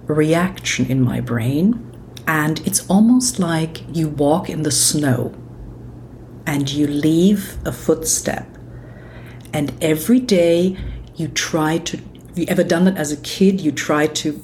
reaction 0.06 0.86
in 0.86 1.02
my 1.02 1.20
brain. 1.22 1.90
And 2.28 2.66
it's 2.66 2.88
almost 2.90 3.40
like 3.40 3.84
you 3.96 4.10
walk 4.10 4.50
in 4.50 4.64
the 4.64 4.72
snow 4.72 5.34
and 6.46 6.72
you 6.72 6.88
leave 6.88 7.58
a 7.66 7.72
footstep. 7.72 8.48
And 9.54 9.74
every 9.82 10.20
day 10.20 10.78
you 11.16 11.28
try 11.28 11.78
to, 11.80 11.98
have 11.98 12.40
you 12.40 12.46
ever 12.48 12.64
done 12.64 12.86
that 12.86 12.98
as 12.98 13.12
a 13.12 13.18
kid? 13.18 13.62
You 13.62 13.72
try 13.72 14.08
to 14.08 14.42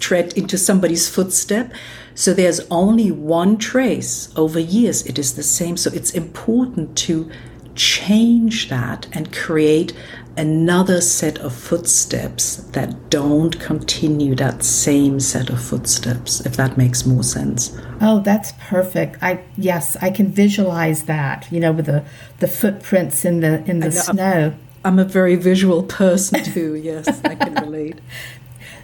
tread 0.00 0.32
into 0.32 0.58
somebody's 0.58 1.08
footstep. 1.08 1.72
So 2.16 2.32
there's 2.32 2.60
only 2.70 3.10
one 3.10 3.58
trace 3.58 4.32
over 4.36 4.58
years. 4.58 5.04
It 5.06 5.18
is 5.18 5.34
the 5.34 5.42
same. 5.42 5.76
So 5.76 5.90
it's 5.92 6.12
important 6.12 6.96
to 6.98 7.30
change 7.74 8.70
that 8.70 9.06
and 9.12 9.30
create 9.34 9.92
another 10.38 11.02
set 11.02 11.38
of 11.38 11.54
footsteps 11.54 12.56
that 12.72 13.10
don't 13.10 13.60
continue 13.60 14.34
that 14.34 14.62
same 14.64 15.20
set 15.20 15.50
of 15.50 15.62
footsteps 15.62 16.40
if 16.44 16.56
that 16.56 16.78
makes 16.78 17.04
more 17.04 17.22
sense. 17.22 17.78
Oh 18.00 18.20
that's 18.20 18.52
perfect. 18.58 19.22
I 19.22 19.42
yes 19.58 19.96
i 20.00 20.10
can 20.10 20.28
visualize 20.28 21.04
that 21.04 21.46
you 21.50 21.60
know 21.60 21.72
with 21.72 21.86
the 21.86 22.04
the 22.38 22.48
footprints 22.48 23.24
in 23.24 23.40
the 23.40 23.62
in 23.70 23.80
the 23.80 23.92
snow. 23.92 24.54
I'm 24.84 24.98
a 24.98 25.04
very 25.04 25.36
visual 25.36 25.82
person 25.82 26.42
too. 26.44 26.74
Yes 26.74 27.20
i 27.24 27.34
can 27.34 27.54
relate. 27.54 28.00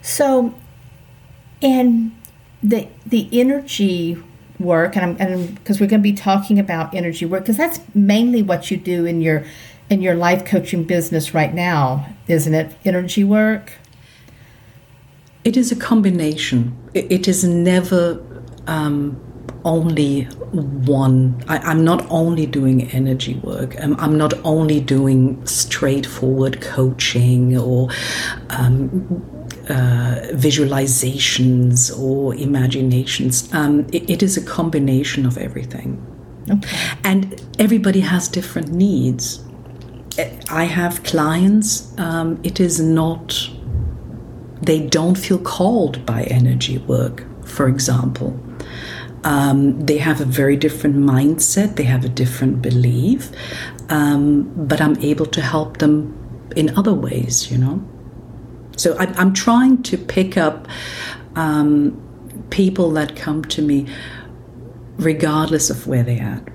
So 0.05 0.53
and 1.62 2.11
the 2.62 2.88
the 3.07 3.29
energy 3.33 4.22
work 4.59 4.96
and 4.96 5.20
and 5.20 5.55
because 5.57 5.81
we're 5.81 5.87
going 5.87 6.01
to 6.01 6.03
be 6.03 6.12
talking 6.12 6.59
about 6.59 6.94
energy 6.94 7.27
work 7.27 7.42
because 7.42 7.57
that's 7.57 7.81
mainly 7.94 8.42
what 8.42 8.70
you 8.70 8.77
do 8.77 9.05
in 9.05 9.20
your 9.20 9.44
in 9.90 10.01
your 10.01 10.14
life 10.14 10.44
coaching 10.44 10.85
business 10.85 11.35
right 11.35 11.53
now 11.53 12.07
isn't 12.29 12.55
it? 12.55 12.75
Energy 12.85 13.25
work? 13.25 13.72
It 15.44 15.57
is 15.57 15.72
a 15.72 15.77
combination. 15.77 16.77
It 16.94 17.27
is 17.27 17.42
never 17.42 18.22
um, 18.66 19.20
only 19.64 20.22
one. 20.22 21.42
I, 21.48 21.72
am 21.72 21.85
not 21.85 22.07
only 22.11 22.46
doing 22.46 22.88
energy 22.90 23.35
work. 23.42 23.75
I'm, 23.81 23.98
I'm, 23.98 24.16
not 24.16 24.35
only 24.44 24.81
doing 24.81 25.44
straightforward 25.46 26.61
coaching 26.61 27.59
or 27.59 27.88
um, 28.51 29.41
uh, 29.68 30.20
visualizations 30.33 31.96
or 31.98 32.35
imaginations. 32.35 33.53
Um, 33.55 33.87
it, 33.92 34.09
it 34.11 34.22
is 34.22 34.37
a 34.37 34.44
combination 34.44 35.27
of 35.27 35.38
everything. 35.38 36.05
Okay. 36.51 36.77
And 37.05 37.40
everybody 37.59 38.01
has 38.01 38.29
different 38.29 38.72
needs. 38.72 39.40
I 40.51 40.64
have 40.64 41.03
clients, 41.05 41.96
um, 41.98 42.38
it 42.42 42.61
is 42.61 42.79
not, 42.81 43.48
they 44.61 44.87
don't 44.87 45.16
feel 45.16 45.38
called 45.38 46.05
by 46.05 46.25
energy 46.25 46.79
work, 46.79 47.25
for 47.46 47.66
example. 47.66 48.38
Um, 49.25 49.81
they 49.87 49.98
have 49.98 50.20
a 50.20 50.25
very 50.25 50.57
different 50.57 50.96
mindset, 50.96 51.77
they 51.77 51.85
have 51.85 52.05
a 52.05 52.11
different 52.11 52.61
belief, 52.61 53.31
um, 53.88 54.53
but 54.55 54.81
I'm 54.81 54.98
able 54.98 55.27
to 55.27 55.40
help 55.40 55.79
them 55.79 56.18
in 56.57 56.77
other 56.77 56.92
ways, 56.92 57.51
you 57.51 57.57
know. 57.57 57.81
So 58.77 58.97
I, 58.99 59.05
am 59.21 59.33
trying 59.33 59.83
to 59.85 59.99
pick 59.99 60.37
up 60.37 60.67
um, 61.37 62.01
people 62.51 62.91
that 62.93 63.17
come 63.17 63.45
to 63.47 63.63
me 63.63 63.87
regardless 64.97 65.71
of 65.71 65.87
where 65.87 66.03
they're 66.03 66.23
at. 66.23 66.49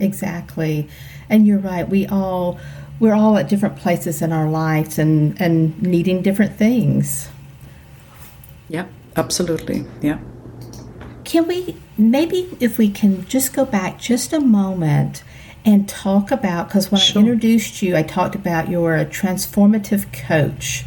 Exactly. 0.00 0.88
And 1.28 1.46
you're 1.46 1.58
right. 1.58 1.88
We 1.88 2.06
all 2.06 2.58
we're 3.00 3.14
all 3.14 3.36
at 3.36 3.48
different 3.48 3.76
places 3.76 4.22
in 4.22 4.32
our 4.32 4.48
lives 4.48 4.98
and, 4.98 5.40
and 5.40 5.80
needing 5.82 6.22
different 6.22 6.56
things. 6.56 7.28
Yep, 8.68 8.88
absolutely. 9.16 9.84
Yeah. 10.00 10.18
Can 11.24 11.48
we 11.48 11.76
maybe 11.98 12.48
if 12.60 12.78
we 12.78 12.88
can 12.88 13.26
just 13.26 13.52
go 13.54 13.64
back 13.64 13.98
just 13.98 14.32
a 14.32 14.40
moment 14.40 15.24
and 15.64 15.88
talk 15.88 16.30
about 16.30 16.68
because 16.68 16.90
when 16.90 17.00
sure. 17.00 17.20
I 17.20 17.24
introduced 17.24 17.82
you, 17.82 17.96
I 17.96 18.02
talked 18.02 18.34
about 18.34 18.68
you're 18.68 18.96
a 18.96 19.06
transformative 19.06 20.12
coach. 20.12 20.84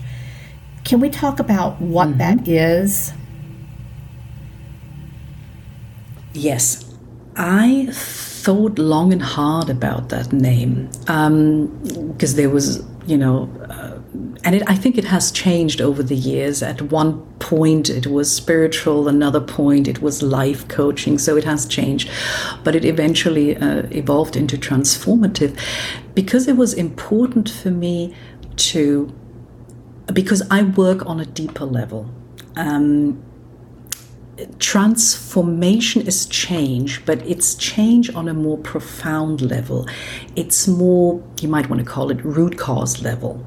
Can 0.86 1.00
we 1.00 1.10
talk 1.10 1.40
about 1.40 1.82
what 1.82 2.10
mm-hmm. 2.10 2.18
that 2.20 2.48
is? 2.48 3.12
Yes. 6.34 6.86
I 7.36 7.90
thought 7.92 8.78
long 8.78 9.12
and 9.12 9.22
hard 9.22 9.70
about 9.70 10.10
that 10.10 10.32
name 10.32 10.86
because 11.00 11.10
um, 11.28 12.38
there 12.38 12.50
was, 12.50 12.86
you 13.08 13.18
know, 13.18 13.50
uh, 13.68 14.00
and 14.44 14.56
it, 14.56 14.64
I 14.68 14.76
think 14.76 15.00
it 15.00 15.06
has 15.06 15.32
changed 15.32 15.82
over 15.82 16.04
the 16.04 16.16
years. 16.16 16.62
At 16.62 16.84
one 16.84 17.20
point, 17.40 17.90
it 17.90 18.06
was 18.06 18.32
spiritual, 18.32 19.08
another 19.08 19.42
point, 19.42 19.88
it 19.88 20.04
was 20.04 20.22
life 20.22 20.68
coaching, 20.68 21.18
so 21.18 21.36
it 21.36 21.44
has 21.46 21.66
changed. 21.66 22.10
But 22.64 22.76
it 22.76 22.86
eventually 22.86 23.58
uh, 23.58 23.88
evolved 23.90 24.38
into 24.38 24.56
transformative 24.56 25.60
because 26.14 26.48
it 26.48 26.58
was 26.58 26.76
important 26.76 27.50
for 27.50 27.72
me 27.72 28.16
to 28.58 29.14
because 30.14 30.44
I 30.50 30.64
work 30.64 31.06
on 31.06 31.20
a 31.20 31.26
deeper 31.26 31.66
level. 31.66 32.10
Um, 32.56 33.24
transformation 34.60 36.06
is 36.06 36.26
change, 36.26 37.06
but 37.06 37.22
it's 37.26 37.56
change 37.56 38.14
on 38.14 38.28
a 38.28 38.34
more 38.34 38.58
profound 38.58 39.42
level. 39.42 39.88
It's 40.36 40.68
more, 40.68 41.24
you 41.42 41.48
might 41.48 41.70
want 41.70 41.80
to 41.80 41.86
call 41.86 42.12
it 42.12 42.24
root 42.24 42.58
cause 42.58 43.02
level. 43.02 43.46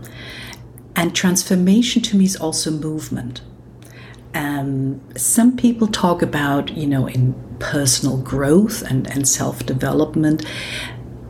And 0.96 1.14
transformation 1.14 2.02
to 2.02 2.16
me 2.16 2.24
is 2.24 2.36
also 2.36 2.70
movement. 2.70 3.42
Um, 4.34 5.00
some 5.16 5.56
people 5.56 5.86
talk 5.86 6.22
about, 6.22 6.76
you 6.76 6.86
know, 6.86 7.06
in 7.06 7.34
personal 7.60 8.18
growth 8.18 8.82
and, 8.82 9.10
and 9.10 9.26
self 9.28 9.64
development, 9.64 10.44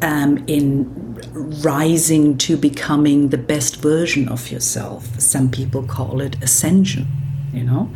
um, 0.02 0.44
in 0.46 1.16
rising 1.62 2.38
to 2.38 2.56
becoming 2.56 3.30
the 3.30 3.38
best 3.38 3.76
version 3.76 4.28
of 4.28 4.50
yourself. 4.50 5.20
Some 5.20 5.50
people 5.50 5.82
call 5.82 6.20
it 6.20 6.40
ascension, 6.42 7.06
you 7.52 7.64
know. 7.64 7.90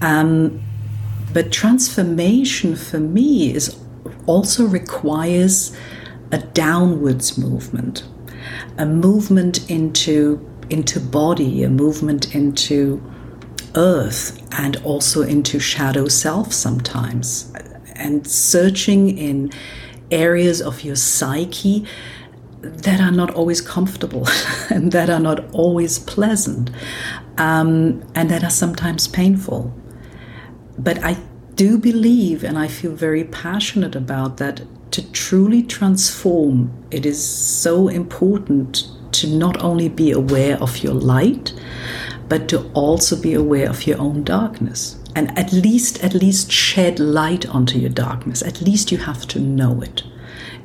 Um, 0.00 0.62
but 1.32 1.52
transformation 1.52 2.74
for 2.74 2.98
me 2.98 3.52
is 3.54 3.78
also 4.26 4.66
requires 4.66 5.76
a 6.32 6.38
downwards 6.38 7.38
movement, 7.38 8.04
a 8.76 8.86
movement 8.86 9.70
into 9.70 10.44
into 10.70 11.00
body, 11.00 11.62
a 11.62 11.70
movement 11.70 12.34
into 12.34 13.02
earth, 13.74 14.42
and 14.58 14.76
also 14.84 15.22
into 15.22 15.58
shadow 15.58 16.08
self 16.08 16.52
sometimes. 16.52 17.52
And 17.94 18.26
searching 18.26 19.16
in 19.16 19.50
areas 20.10 20.60
of 20.60 20.82
your 20.82 20.96
psyche 20.96 21.84
that 22.60 23.00
are 23.00 23.12
not 23.12 23.32
always 23.34 23.60
comfortable 23.60 24.26
and 24.70 24.92
that 24.92 25.08
are 25.08 25.20
not 25.20 25.48
always 25.52 25.98
pleasant 25.98 26.70
um, 27.36 28.02
and 28.14 28.30
that 28.30 28.42
are 28.42 28.50
sometimes 28.50 29.06
painful. 29.08 29.72
But 30.78 31.02
I 31.02 31.18
do 31.54 31.78
believe 31.78 32.44
and 32.44 32.58
I 32.58 32.68
feel 32.68 32.92
very 32.92 33.24
passionate 33.24 33.94
about 33.94 34.36
that 34.38 34.62
to 34.92 35.12
truly 35.12 35.62
transform, 35.62 36.72
it 36.90 37.04
is 37.04 37.24
so 37.24 37.88
important 37.88 38.88
to 39.12 39.26
not 39.26 39.62
only 39.62 39.88
be 39.88 40.10
aware 40.10 40.56
of 40.62 40.78
your 40.78 40.94
light, 40.94 41.52
but 42.28 42.48
to 42.48 42.70
also 42.72 43.20
be 43.20 43.34
aware 43.34 43.68
of 43.68 43.86
your 43.86 44.00
own 44.00 44.22
darkness 44.24 44.97
and 45.14 45.36
at 45.38 45.52
least 45.52 46.02
at 46.04 46.14
least 46.14 46.52
shed 46.52 46.98
light 46.98 47.46
onto 47.48 47.78
your 47.78 47.90
darkness. 47.90 48.42
At 48.42 48.60
least 48.60 48.92
you 48.92 48.98
have 48.98 49.26
to 49.28 49.40
know 49.40 49.80
it. 49.80 50.02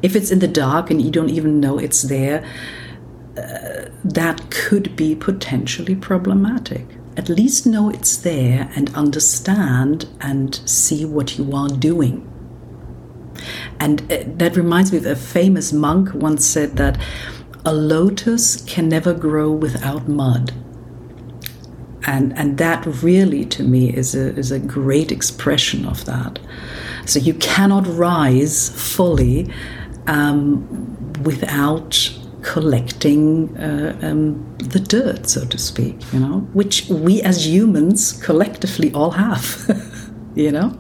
If 0.02 0.16
it's 0.16 0.32
in 0.32 0.40
the 0.40 0.48
dark 0.48 0.90
and 0.92 1.02
you 1.02 1.12
don't 1.12 1.30
even 1.30 1.60
know 1.60 1.78
it's 1.78 2.04
there 2.04 2.44
uh, 3.38 3.90
that 4.04 4.52
could 4.52 4.96
be 4.96 5.16
potentially 5.16 5.96
problematic. 5.96 6.86
At 7.18 7.30
least 7.30 7.66
know 7.66 7.90
it's 7.90 8.18
there 8.18 8.70
and 8.76 8.94
understand 8.96 10.08
and 10.22 10.56
see 10.70 11.04
what 11.06 11.38
you 11.38 11.52
are 11.54 11.70
doing. 11.70 12.30
And 13.80 14.02
uh, 14.12 14.24
that 14.26 14.56
reminds 14.56 14.92
me 14.92 15.00
of 15.00 15.06
a 15.06 15.16
famous 15.16 15.74
monk 15.74 16.14
once 16.14 16.46
said 16.46 16.78
that 16.78 17.00
a 17.66 17.74
lotus 17.74 18.62
can 18.64 18.88
never 18.90 19.14
grow 19.14 19.52
without 19.52 20.08
mud 20.08 20.54
and 22.06 22.38
and 22.38 22.58
that 22.58 22.86
really 23.04 23.46
to 23.46 23.64
me 23.64 23.94
is 23.94 24.16
a 24.16 24.36
is 24.38 24.52
a 24.52 24.60
great 24.60 25.12
expression 25.12 25.86
of 25.86 26.06
that. 26.06 26.40
So 27.06 27.20
you 27.20 27.34
cannot 27.36 27.86
rise 27.88 28.70
fully 28.70 29.52
um, 30.08 31.14
without 31.24 32.12
collecting 32.44 33.56
uh, 33.58 33.98
um, 34.02 34.56
the 34.58 34.80
dirt 34.80 35.30
so 35.30 35.46
to 35.46 35.58
speak 35.58 35.96
you 36.12 36.20
know 36.20 36.40
which 36.52 36.86
we 36.90 37.22
as 37.22 37.48
humans 37.48 38.12
collectively 38.22 38.92
all 38.94 39.12
have 39.12 39.66
you 40.36 40.52
know 40.52 40.78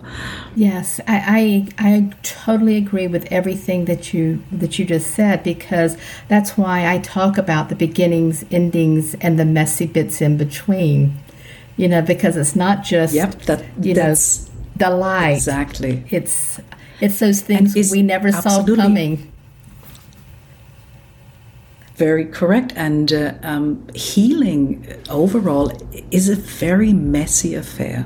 yes 0.55 0.99
I, 1.07 1.67
I 1.77 1.87
i 1.89 2.13
totally 2.23 2.77
agree 2.77 3.07
with 3.07 3.25
everything 3.31 3.85
that 3.85 4.13
you 4.13 4.43
that 4.51 4.77
you 4.77 4.85
just 4.85 5.11
said 5.13 5.43
because 5.43 5.97
that's 6.27 6.57
why 6.57 6.87
i 6.87 6.99
talk 6.99 7.37
about 7.37 7.69
the 7.69 7.75
beginnings 7.75 8.45
endings 8.51 9.15
and 9.15 9.39
the 9.39 9.45
messy 9.45 9.87
bits 9.87 10.21
in 10.21 10.37
between 10.37 11.17
you 11.77 11.87
know 11.87 12.01
because 12.01 12.37
it's 12.37 12.55
not 12.55 12.83
just 12.83 13.13
yep 13.13 13.41
that 13.43 13.63
you 13.83 13.93
know 13.93 14.15
the 14.75 14.89
light 14.89 15.31
exactly 15.31 16.03
it's 16.09 16.59
it's 17.01 17.19
those 17.19 17.41
things 17.41 17.75
we 17.91 18.01
never 18.01 18.31
saw 18.31 18.63
coming 18.63 19.33
very 21.95 22.25
correct. 22.25 22.73
And 22.75 23.13
uh, 23.13 23.33
um, 23.43 23.87
healing 23.93 24.87
overall 25.09 25.71
is 26.11 26.29
a 26.29 26.35
very 26.35 26.93
messy 26.93 27.55
affair. 27.55 28.05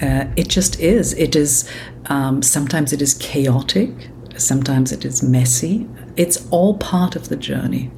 Uh, 0.00 0.26
it 0.36 0.48
just 0.48 0.78
is. 0.80 1.12
It 1.14 1.36
is. 1.36 1.68
Um, 2.06 2.42
sometimes 2.42 2.92
it 2.92 3.02
is 3.02 3.14
chaotic. 3.14 3.90
Sometimes 4.36 4.92
it 4.92 5.04
is 5.04 5.22
messy. 5.22 5.88
It's 6.16 6.48
all 6.50 6.78
part 6.78 7.16
of 7.16 7.28
the 7.28 7.36
journey, 7.36 7.90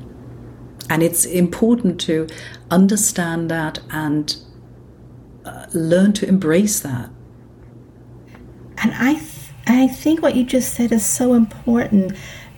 and 0.89 1.03
it's 1.03 1.25
important 1.25 2.01
to 2.03 2.27
understand 2.71 3.51
that 3.51 3.81
and 3.91 4.37
uh, 5.45 5.67
learn 5.75 6.13
to 6.15 6.29
embrace 6.29 6.81
that. 6.81 7.11
And 8.79 8.93
I, 8.95 9.15
th- 9.15 9.53
I 9.67 9.87
think 9.89 10.23
what 10.23 10.35
you 10.35 10.45
just 10.45 10.75
said 10.75 10.93
is 10.93 11.05
so 11.07 11.35
important 11.35 12.13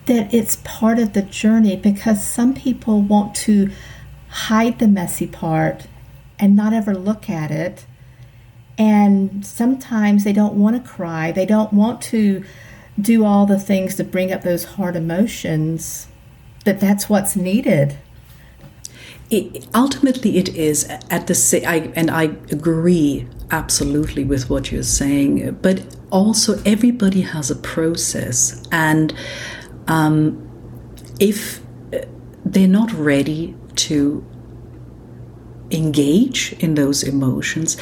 that 0.05 0.33
it's 0.33 0.57
part 0.63 0.99
of 0.99 1.13
the 1.13 1.21
journey 1.21 1.75
because 1.75 2.25
some 2.25 2.53
people 2.53 3.01
want 3.01 3.35
to 3.35 3.69
hide 4.29 4.79
the 4.79 4.87
messy 4.87 5.27
part 5.27 5.87
and 6.39 6.55
not 6.55 6.73
ever 6.73 6.93
look 6.93 7.29
at 7.29 7.51
it. 7.51 7.85
And 8.77 9.45
sometimes 9.45 10.23
they 10.23 10.33
don't 10.33 10.55
want 10.55 10.75
to 10.75 10.89
cry, 10.89 11.31
they 11.31 11.45
don't 11.45 11.71
want 11.71 12.01
to 12.03 12.43
do 12.99 13.25
all 13.25 13.45
the 13.45 13.59
things 13.59 13.95
to 13.95 14.03
bring 14.03 14.31
up 14.31 14.41
those 14.41 14.63
hard 14.63 14.95
emotions, 14.95 16.07
that 16.65 16.79
that's 16.79 17.09
what's 17.09 17.35
needed. 17.35 17.97
It, 19.29 19.67
ultimately, 19.73 20.37
it 20.37 20.49
is 20.49 20.83
at 21.09 21.27
the 21.27 21.63
I, 21.67 21.91
and 21.95 22.11
I 22.11 22.23
agree 22.51 23.27
absolutely 23.49 24.23
with 24.23 24.49
what 24.49 24.71
you're 24.71 24.83
saying. 24.83 25.57
But 25.61 25.83
also, 26.11 26.61
everybody 26.63 27.21
has 27.21 27.49
a 27.49 27.55
process, 27.55 28.61
and 28.71 29.13
um, 29.87 30.47
if 31.19 31.61
they're 32.45 32.67
not 32.67 32.91
ready 32.93 33.55
to 33.75 34.23
engage 35.71 36.53
in 36.59 36.75
those 36.75 37.01
emotions, 37.01 37.77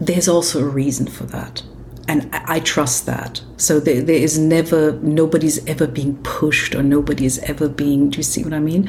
there's 0.00 0.28
also 0.28 0.60
a 0.60 0.68
reason 0.68 1.06
for 1.06 1.24
that. 1.24 1.62
And 2.08 2.28
I 2.32 2.60
trust 2.60 3.06
that. 3.06 3.42
So 3.56 3.80
there, 3.80 4.00
there 4.00 4.16
is 4.16 4.38
never, 4.38 4.92
nobody's 5.00 5.64
ever 5.66 5.88
being 5.88 6.16
pushed 6.22 6.74
or 6.74 6.82
nobody's 6.82 7.38
ever 7.40 7.68
being, 7.68 8.10
do 8.10 8.18
you 8.18 8.22
see 8.22 8.44
what 8.44 8.52
I 8.52 8.60
mean? 8.60 8.88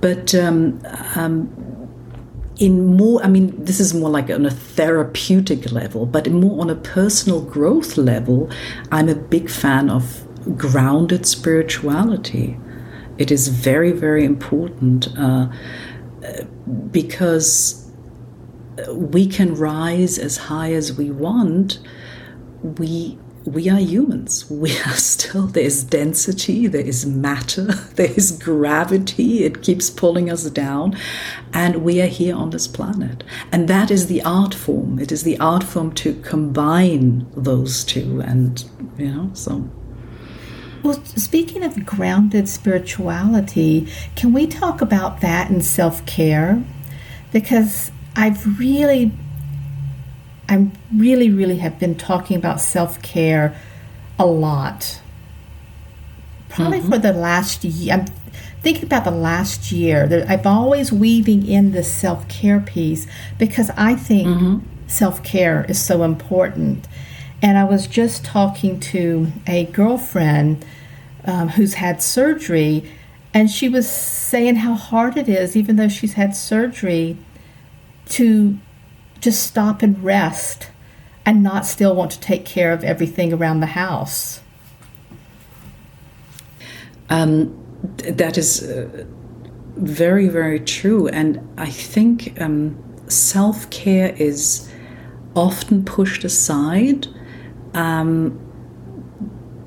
But 0.00 0.34
um, 0.34 0.80
um, 1.16 1.50
in 2.58 2.96
more, 2.96 3.22
I 3.22 3.28
mean, 3.28 3.62
this 3.62 3.78
is 3.78 3.92
more 3.92 4.08
like 4.08 4.30
on 4.30 4.46
a 4.46 4.50
therapeutic 4.50 5.70
level, 5.70 6.06
but 6.06 6.30
more 6.30 6.62
on 6.62 6.70
a 6.70 6.74
personal 6.74 7.42
growth 7.42 7.98
level, 7.98 8.50
I'm 8.90 9.10
a 9.10 9.14
big 9.14 9.50
fan 9.50 9.90
of 9.90 10.26
grounded 10.56 11.26
spirituality. 11.26 12.58
It 13.18 13.30
is 13.30 13.48
very, 13.48 13.92
very 13.92 14.24
important 14.24 15.08
uh, 15.18 15.48
because 16.90 17.85
we 18.92 19.26
can 19.26 19.54
rise 19.54 20.18
as 20.18 20.36
high 20.36 20.72
as 20.72 20.92
we 20.92 21.10
want. 21.10 21.78
We 22.62 23.18
we 23.46 23.70
are 23.70 23.78
humans. 23.78 24.44
We 24.50 24.72
are 24.80 24.96
still, 24.96 25.46
there 25.46 25.64
is 25.64 25.84
density, 25.84 26.66
there 26.66 26.84
is 26.84 27.06
matter, 27.06 27.62
there 27.94 28.10
is 28.10 28.32
gravity. 28.32 29.44
It 29.44 29.62
keeps 29.62 29.88
pulling 29.88 30.30
us 30.30 30.50
down. 30.50 30.96
And 31.52 31.84
we 31.84 32.00
are 32.02 32.06
here 32.06 32.34
on 32.34 32.50
this 32.50 32.66
planet. 32.66 33.22
And 33.52 33.68
that 33.68 33.90
is 33.90 34.08
the 34.08 34.22
art 34.22 34.54
form. 34.54 34.98
It 34.98 35.12
is 35.12 35.22
the 35.22 35.38
art 35.38 35.62
form 35.62 35.92
to 35.94 36.14
combine 36.22 37.26
those 37.36 37.84
two. 37.84 38.20
And, 38.20 38.64
you 38.98 39.12
know, 39.12 39.30
so. 39.34 39.70
Well, 40.82 41.02
speaking 41.04 41.62
of 41.64 41.84
grounded 41.84 42.48
spirituality, 42.48 43.88
can 44.14 44.32
we 44.32 44.46
talk 44.46 44.80
about 44.80 45.20
that 45.20 45.50
and 45.50 45.64
self 45.64 46.04
care? 46.06 46.64
Because 47.32 47.90
I've 48.16 48.58
really, 48.58 49.12
I 50.48 50.68
really, 50.92 51.30
really 51.30 51.58
have 51.58 51.78
been 51.78 51.94
talking 51.94 52.36
about 52.36 52.60
self 52.60 53.00
care 53.02 53.54
a 54.18 54.26
lot. 54.26 55.00
Probably 56.48 56.78
mm-hmm. 56.78 56.90
for 56.90 56.98
the 56.98 57.12
last 57.12 57.62
year. 57.62 57.94
I'm 57.94 58.06
thinking 58.62 58.84
about 58.84 59.04
the 59.04 59.10
last 59.10 59.70
year. 59.70 60.24
I'm 60.28 60.46
always 60.46 60.90
weaving 60.90 61.46
in 61.46 61.72
this 61.72 61.92
self 61.92 62.26
care 62.28 62.60
piece 62.60 63.06
because 63.38 63.70
I 63.76 63.94
think 63.94 64.28
mm-hmm. 64.28 64.58
self 64.88 65.22
care 65.22 65.66
is 65.68 65.80
so 65.80 66.02
important. 66.02 66.88
And 67.42 67.58
I 67.58 67.64
was 67.64 67.86
just 67.86 68.24
talking 68.24 68.80
to 68.80 69.30
a 69.46 69.66
girlfriend 69.66 70.64
um, 71.26 71.50
who's 71.50 71.74
had 71.74 72.02
surgery, 72.02 72.90
and 73.34 73.50
she 73.50 73.68
was 73.68 73.86
saying 73.90 74.56
how 74.56 74.72
hard 74.74 75.18
it 75.18 75.28
is, 75.28 75.54
even 75.54 75.76
though 75.76 75.88
she's 75.88 76.14
had 76.14 76.34
surgery, 76.34 77.18
to 78.10 78.58
just 79.20 79.42
stop 79.42 79.82
and 79.82 80.02
rest 80.02 80.68
and 81.24 81.42
not 81.42 81.66
still 81.66 81.94
want 81.94 82.12
to 82.12 82.20
take 82.20 82.44
care 82.44 82.72
of 82.72 82.84
everything 82.84 83.32
around 83.32 83.60
the 83.60 83.66
house. 83.66 84.40
Um, 87.10 87.56
that 87.98 88.38
is 88.38 88.62
uh, 88.62 89.04
very, 89.76 90.28
very 90.28 90.60
true. 90.60 91.08
And 91.08 91.46
I 91.58 91.70
think 91.70 92.40
um, 92.40 92.82
self 93.08 93.68
care 93.70 94.14
is 94.16 94.70
often 95.34 95.84
pushed 95.84 96.24
aside. 96.24 97.08
Um, 97.74 98.40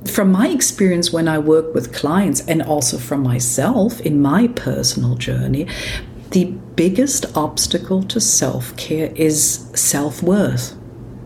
from 0.06 0.32
my 0.32 0.47
experience 0.47 1.12
when 1.12 1.28
I 1.28 1.38
work 1.38 1.73
with 1.75 1.93
clients 1.93 2.41
and 2.47 2.62
also 2.63 2.97
from 2.97 3.21
myself 3.21 3.99
in 4.02 4.21
my 4.21 4.47
personal 4.47 5.15
journey, 5.15 5.67
the 6.32 6.54
biggest 6.80 7.26
obstacle 7.36 8.02
to 8.02 8.22
self 8.22 8.74
care 8.78 9.12
is 9.13 9.70
self 9.76 10.24
worth, 10.24 10.78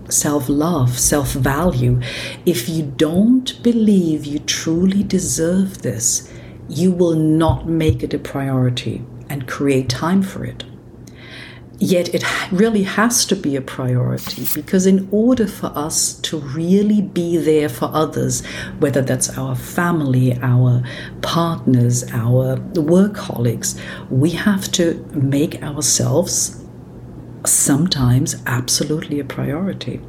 self 0.09 0.49
love, 0.49 0.97
self 0.97 1.31
value. 1.33 2.01
If 2.43 2.67
you 2.67 2.81
don't 2.81 3.61
believe 3.61 4.25
you 4.25 4.39
truly 4.39 5.03
deserve 5.03 5.83
this, 5.83 6.27
you 6.67 6.91
will 6.91 7.13
not 7.13 7.69
make 7.69 8.01
it 8.01 8.15
a 8.15 8.17
priority 8.17 9.05
and 9.29 9.47
create 9.47 9.89
time 9.89 10.23
for 10.23 10.43
it. 10.43 10.63
Yet 11.83 12.15
it 12.15 12.23
really 12.49 12.83
has 12.83 13.25
to 13.25 13.35
be 13.35 13.57
a 13.57 13.61
priority 13.61 14.47
because, 14.55 14.85
in 14.85 15.05
order 15.11 15.45
for 15.45 15.67
us 15.75 16.13
to 16.21 16.37
really 16.39 17.01
be 17.01 17.35
there 17.35 17.67
for 17.67 17.89
others, 17.91 18.41
whether 18.79 19.01
that's 19.01 19.37
our 19.37 19.53
family, 19.53 20.39
our 20.41 20.81
partners, 21.21 22.05
our 22.13 22.55
work 22.75 23.15
colleagues, 23.15 23.77
we 24.09 24.29
have 24.29 24.71
to 24.71 24.93
make 25.13 25.61
ourselves 25.61 26.63
sometimes 27.45 28.41
absolutely 28.45 29.19
a 29.19 29.25
priority. 29.25 29.99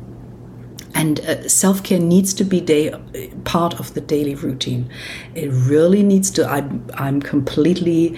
And 0.94 1.18
uh, 1.20 1.48
self-care 1.48 1.98
needs 1.98 2.32
to 2.34 2.44
be 2.44 2.60
day, 2.60 2.94
part 3.42 3.80
of 3.80 3.94
the 3.94 4.00
daily 4.00 4.37
routine. 4.37 4.88
It 5.34 5.48
really 5.48 6.04
needs 6.04 6.30
to 6.32 6.48
I'm, 6.48 6.88
I'm 6.94 7.20
completely 7.20 8.16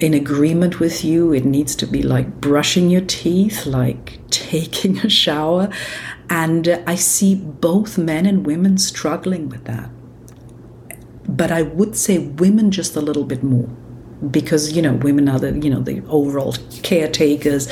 in 0.00 0.14
agreement 0.14 0.80
with 0.80 1.04
you. 1.04 1.32
It 1.32 1.44
needs 1.44 1.76
to 1.76 1.86
be 1.86 2.02
like 2.02 2.40
brushing 2.40 2.90
your 2.90 3.02
teeth 3.02 3.66
like 3.66 4.18
taking 4.30 4.98
a 4.98 5.08
shower. 5.08 5.68
And 6.28 6.68
i 6.86 6.94
see 6.94 7.34
both 7.34 7.98
men 7.98 8.24
and 8.24 8.46
women 8.46 8.78
struggling 8.78 9.48
with 9.48 9.64
that. 9.64 9.90
But 11.28 11.50
i 11.50 11.62
would 11.62 11.96
say 11.96 12.18
women 12.18 12.70
just 12.70 12.96
a 12.96 13.00
little 13.00 13.24
bit 13.24 13.42
more 13.42 13.68
because 14.30 14.72
you 14.72 14.82
know 14.82 14.94
women 14.94 15.28
are 15.28 15.38
the 15.38 15.58
you 15.58 15.70
know 15.70 15.80
the 15.80 16.02
overall 16.08 16.54
caretakers 16.82 17.68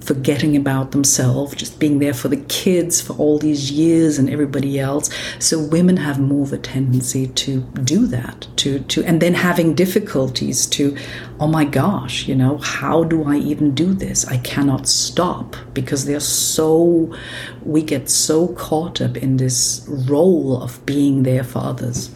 forgetting 0.00 0.56
about 0.56 0.90
themselves 0.90 1.54
just 1.54 1.78
being 1.78 2.00
there 2.00 2.14
for 2.14 2.28
the 2.28 2.38
kids 2.48 3.00
for 3.00 3.12
all 3.14 3.38
these 3.38 3.70
years 3.70 4.18
and 4.18 4.28
everybody 4.28 4.80
else. 4.80 5.08
So 5.38 5.60
women 5.60 5.96
have 5.98 6.18
more 6.18 6.42
of 6.42 6.52
a 6.52 6.58
tendency 6.58 7.28
to 7.28 7.60
do 7.84 8.06
that 8.08 8.48
to 8.56 8.80
to 8.80 9.04
and 9.04 9.20
then 9.22 9.34
having 9.34 9.74
difficulties 9.74 10.66
to 10.66 10.96
oh 11.38 11.46
my 11.46 11.64
gosh 11.64 12.26
you 12.26 12.34
know 12.34 12.58
how 12.58 13.04
do 13.04 13.24
i 13.24 13.36
even 13.36 13.74
do 13.74 13.94
this? 13.94 14.26
I 14.26 14.38
cannot 14.38 14.88
stop 14.88 15.56
because 15.74 16.04
they're 16.04 16.20
so 16.20 17.14
we 17.62 17.82
get 17.82 18.10
so 18.10 18.48
caught 18.48 19.00
up 19.00 19.16
in 19.16 19.36
this 19.36 19.84
role 19.88 20.62
of 20.62 20.84
being 20.86 21.22
there 21.22 21.44
for 21.44 21.58
others 21.58 22.10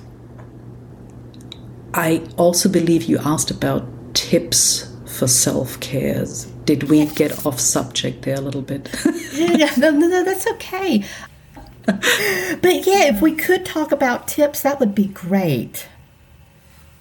I 1.95 2.23
also 2.37 2.69
believe 2.69 3.05
you 3.05 3.19
asked 3.19 3.53
about 3.53 3.87
tips 4.15 4.93
for 5.07 5.29
self 5.29 5.79
care. 5.79 6.27
Did 6.65 6.85
we 6.85 7.07
get 7.07 7.47
off 7.47 7.61
subject 7.61 8.23
there 8.23 8.37
a 8.37 8.41
little 8.41 8.63
bit? 8.63 8.93
yeah, 9.33 9.71
no, 9.77 9.91
no, 9.91 10.09
no, 10.09 10.25
that's 10.25 10.47
okay. 10.47 11.05
but 11.87 12.87
yeah, 12.87 13.05
if 13.05 13.21
we 13.23 13.33
could 13.33 13.65
talk 13.65 13.93
about 13.93 14.27
tips, 14.27 14.63
that 14.63 14.81
would 14.81 14.95
be 14.95 15.07
great. 15.07 15.87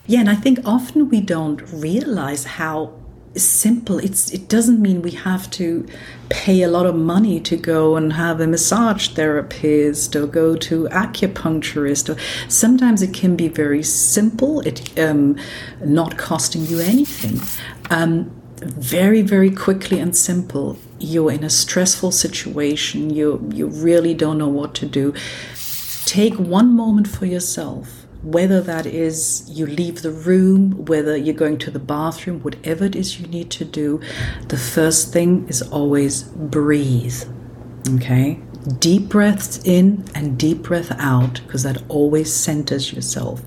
Yeah, 0.05 0.19
and 0.19 0.29
I 0.29 0.35
think 0.35 0.59
often 0.63 1.09
we 1.09 1.21
don't 1.21 1.61
realize 1.71 2.43
how 2.43 2.93
simple. 3.35 3.99
It's 3.99 4.31
it 4.31 4.47
doesn't 4.47 4.81
mean 4.81 5.01
we 5.01 5.11
have 5.11 5.49
to 5.51 5.87
pay 6.29 6.61
a 6.61 6.67
lot 6.67 6.85
of 6.85 6.95
money 6.95 7.39
to 7.41 7.57
go 7.57 7.95
and 7.95 8.13
have 8.13 8.39
a 8.39 8.47
massage 8.47 9.09
therapist 9.09 10.15
or 10.15 10.27
go 10.27 10.55
to 10.55 10.85
acupuncturist. 10.89 12.13
Or 12.13 12.49
sometimes 12.49 13.01
it 13.01 13.13
can 13.13 13.35
be 13.35 13.47
very 13.47 13.83
simple. 13.83 14.61
It 14.61 14.97
um, 14.99 15.37
not 15.83 16.17
costing 16.17 16.65
you 16.65 16.79
anything. 16.79 17.41
Um, 17.89 18.31
very 18.57 19.21
very 19.21 19.51
quickly 19.51 19.99
and 19.99 20.15
simple. 20.15 20.77
You're 20.99 21.31
in 21.31 21.43
a 21.43 21.49
stressful 21.49 22.11
situation. 22.11 23.09
You 23.09 23.49
you 23.53 23.67
really 23.67 24.13
don't 24.13 24.37
know 24.37 24.47
what 24.47 24.73
to 24.75 24.85
do. 24.85 25.13
Take 26.05 26.35
one 26.35 26.75
moment 26.75 27.07
for 27.07 27.25
yourself 27.25 28.02
whether 28.23 28.61
that 28.61 28.85
is 28.85 29.43
you 29.49 29.65
leave 29.65 30.01
the 30.01 30.11
room, 30.11 30.85
whether 30.85 31.15
you're 31.15 31.35
going 31.35 31.57
to 31.59 31.69
the 31.69 31.79
bathroom, 31.79 32.39
whatever 32.39 32.85
it 32.85 32.95
is 32.95 33.19
you 33.19 33.27
need 33.27 33.51
to 33.51 33.65
do, 33.65 33.99
the 34.47 34.57
first 34.57 35.11
thing 35.11 35.45
is 35.49 35.61
always 35.61 36.23
breathe. 36.23 37.23
Okay? 37.95 38.39
Deep 38.79 39.09
breaths 39.09 39.59
in 39.65 40.05
and 40.15 40.39
deep 40.39 40.63
breath 40.63 40.91
out 40.99 41.41
because 41.45 41.63
that 41.63 41.83
always 41.89 42.33
centers 42.33 42.93
yourself. 42.93 43.41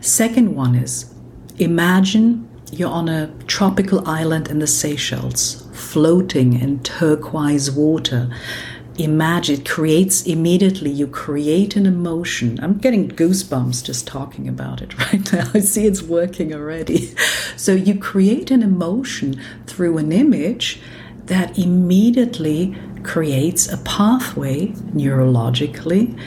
Second 0.00 0.56
one 0.56 0.74
is 0.74 1.12
imagine 1.58 2.48
you're 2.72 2.88
on 2.90 3.10
a 3.10 3.30
tropical 3.46 4.08
island 4.08 4.48
in 4.48 4.58
the 4.58 4.66
Seychelles, 4.66 5.68
floating 5.74 6.58
in 6.58 6.82
turquoise 6.82 7.70
water 7.70 8.30
imagine 8.96 9.60
it 9.60 9.68
creates 9.68 10.22
immediately 10.26 10.90
you 10.90 11.06
create 11.06 11.76
an 11.76 11.86
emotion. 11.86 12.58
I'm 12.62 12.78
getting 12.78 13.08
goosebumps 13.08 13.84
just 13.84 14.06
talking 14.06 14.48
about 14.48 14.82
it 14.82 14.98
right 15.12 15.32
now. 15.32 15.48
I 15.54 15.60
see 15.60 15.86
it's 15.86 16.02
working 16.02 16.54
already. 16.54 17.14
So 17.56 17.72
you 17.72 17.98
create 17.98 18.50
an 18.50 18.62
emotion 18.62 19.40
through 19.66 19.98
an 19.98 20.12
image 20.12 20.80
that 21.26 21.58
immediately 21.58 22.76
creates 23.02 23.70
a 23.72 23.78
pathway 23.78 24.68
neurologically 24.94 26.18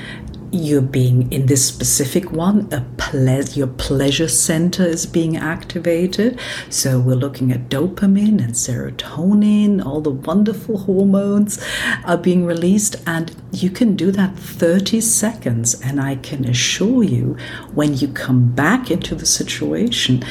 you're 0.55 0.81
being 0.81 1.31
in 1.31 1.45
this 1.47 1.67
specific 1.67 2.31
one 2.31 2.67
a 2.71 2.81
ple- 2.97 3.43
your 3.55 3.67
pleasure 3.67 4.27
center 4.27 4.83
is 4.83 5.05
being 5.05 5.35
activated. 5.37 6.39
So 6.69 6.99
we're 6.99 7.15
looking 7.15 7.51
at 7.51 7.69
dopamine 7.69 8.43
and 8.43 8.53
serotonin 8.53 9.85
all 9.85 10.01
the 10.01 10.11
wonderful 10.11 10.77
hormones 10.79 11.63
are 12.05 12.17
being 12.17 12.45
released 12.45 12.95
and 13.05 13.35
you 13.51 13.69
can 13.69 13.95
do 13.95 14.11
that 14.11 14.37
30 14.37 15.01
seconds. 15.01 15.79
And 15.81 15.99
i 16.01 16.15
can 16.15 16.45
assure 16.45 17.03
you 17.03 17.37
when 17.73 17.95
you 17.95 18.07
come 18.07 18.51
back 18.51 18.89
into 18.89 19.15
the 19.15 19.25
situation 19.25 20.23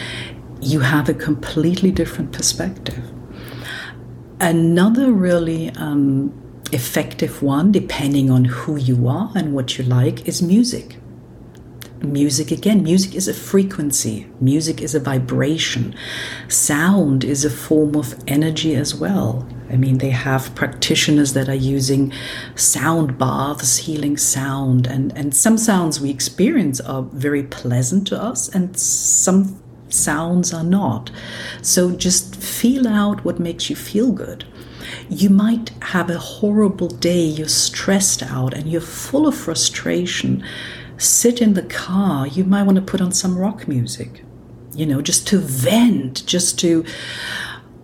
you 0.61 0.81
have 0.81 1.09
a 1.09 1.15
completely 1.15 1.91
different 1.91 2.33
perspective. 2.33 3.11
Another 4.41 5.13
really 5.13 5.71
um, 5.71 6.33
effective 6.75 7.43
one, 7.43 7.73
depending 7.73 8.31
on 8.31 8.45
who 8.45 8.77
you 8.77 9.09
are 9.09 9.31
and 9.35 9.55
what 9.55 9.79
you 9.79 9.85
like, 9.85 10.29
is 10.29 10.43
music. 10.43 10.97
Music, 12.03 12.51
again, 12.51 12.83
music 12.83 13.15
is 13.15 13.29
a 13.29 13.33
frequency, 13.33 14.27
music 14.41 14.83
is 14.83 14.95
a 14.95 15.01
vibration. 15.01 15.95
Sound 16.49 17.25
is 17.25 17.45
a 17.45 17.51
form 17.51 17.97
of 17.97 18.15
energy 18.27 18.75
as 18.75 18.95
well. 18.95 19.49
I 19.71 19.77
mean, 19.77 19.99
they 19.99 20.11
have 20.11 20.55
practitioners 20.55 21.33
that 21.33 21.49
are 21.49 21.55
using 21.55 22.13
sound 22.55 23.17
baths, 23.17 23.79
healing 23.79 24.19
sound, 24.19 24.87
and, 24.87 25.17
and 25.17 25.35
some 25.35 25.57
sounds 25.57 26.01
we 26.01 26.11
experience 26.11 26.81
are 26.81 27.03
very 27.03 27.43
pleasant 27.45 28.07
to 28.09 28.21
us, 28.21 28.49
and 28.55 28.77
some 28.79 29.61
sounds 29.89 30.53
are 30.53 30.65
not. 30.65 31.11
So 31.63 31.91
just 31.93 32.37
feel 32.37 32.87
out 32.87 33.25
what 33.25 33.39
makes 33.41 33.71
you 33.71 33.77
feel 33.77 34.13
good. 34.13 34.45
You 35.09 35.31
might 35.31 35.71
have 35.83 36.11
a 36.11 36.19
horrible 36.19 36.89
day, 36.89 37.25
you're 37.25 37.49
stressed 37.49 38.23
out 38.23 38.55
and 38.55 38.71
you're 38.71 38.81
full 38.81 39.27
of 39.27 39.37
frustration. 39.37 40.45
Sit 40.97 41.41
in 41.43 41.55
the 41.55 41.63
car, 41.63 42.27
you 42.27 42.45
might 42.45 42.63
want 42.65 42.77
to 42.77 42.83
put 42.83 43.01
on 43.01 43.13
some 43.13 43.37
rock 43.37 43.67
music, 43.67 44.23
you 44.75 44.87
know, 44.87 45.03
just 45.03 45.27
to 45.29 45.39
vent, 45.39 46.25
just 46.27 46.59
to, 46.61 46.85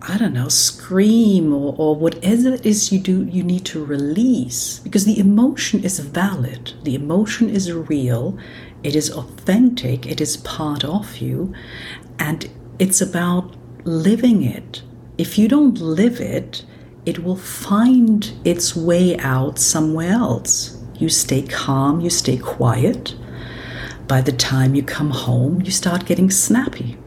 I 0.01 0.17
don't 0.17 0.33
know, 0.33 0.47
scream 0.47 1.53
or, 1.53 1.75
or 1.77 1.95
whatever 1.95 2.53
it 2.53 2.65
is 2.65 2.91
you 2.91 2.99
do, 2.99 3.25
you 3.25 3.43
need 3.43 3.65
to 3.65 3.83
release 3.83 4.79
because 4.79 5.05
the 5.05 5.19
emotion 5.19 5.83
is 5.83 5.99
valid, 5.99 6.73
the 6.83 6.95
emotion 6.95 7.49
is 7.49 7.71
real, 7.71 8.37
it 8.83 8.95
is 8.95 9.11
authentic, 9.11 10.07
it 10.07 10.19
is 10.19 10.37
part 10.37 10.83
of 10.83 11.17
you, 11.17 11.53
and 12.17 12.49
it's 12.79 13.01
about 13.01 13.55
living 13.83 14.43
it. 14.43 14.81
If 15.17 15.37
you 15.37 15.47
don't 15.47 15.79
live 15.79 16.19
it, 16.19 16.65
it 17.05 17.23
will 17.23 17.35
find 17.35 18.31
its 18.43 18.75
way 18.75 19.17
out 19.17 19.57
somewhere 19.57 20.11
else. 20.11 20.77
You 20.95 21.09
stay 21.09 21.41
calm, 21.41 21.99
you 22.01 22.09
stay 22.09 22.37
quiet. 22.37 23.15
By 24.07 24.21
the 24.21 24.31
time 24.31 24.75
you 24.75 24.83
come 24.83 25.09
home, 25.09 25.61
you 25.61 25.71
start 25.71 26.05
getting 26.05 26.29
snappy 26.29 26.97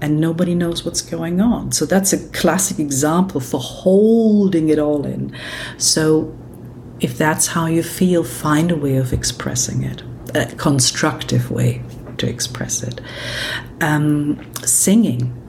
and 0.00 0.20
nobody 0.20 0.54
knows 0.54 0.84
what's 0.84 1.02
going 1.02 1.40
on. 1.40 1.72
So 1.72 1.84
that's 1.84 2.12
a 2.12 2.28
classic 2.30 2.78
example 2.78 3.40
for 3.40 3.60
holding 3.60 4.68
it 4.68 4.78
all 4.78 5.04
in. 5.04 5.36
So 5.76 6.36
if 7.00 7.16
that's 7.16 7.48
how 7.48 7.66
you 7.66 7.82
feel, 7.82 8.24
find 8.24 8.70
a 8.70 8.76
way 8.76 8.96
of 8.96 9.12
expressing 9.12 9.82
it, 9.84 10.02
a 10.34 10.46
constructive 10.56 11.50
way 11.50 11.82
to 12.18 12.28
express 12.28 12.82
it. 12.82 13.00
Um, 13.80 14.40
singing 14.64 15.39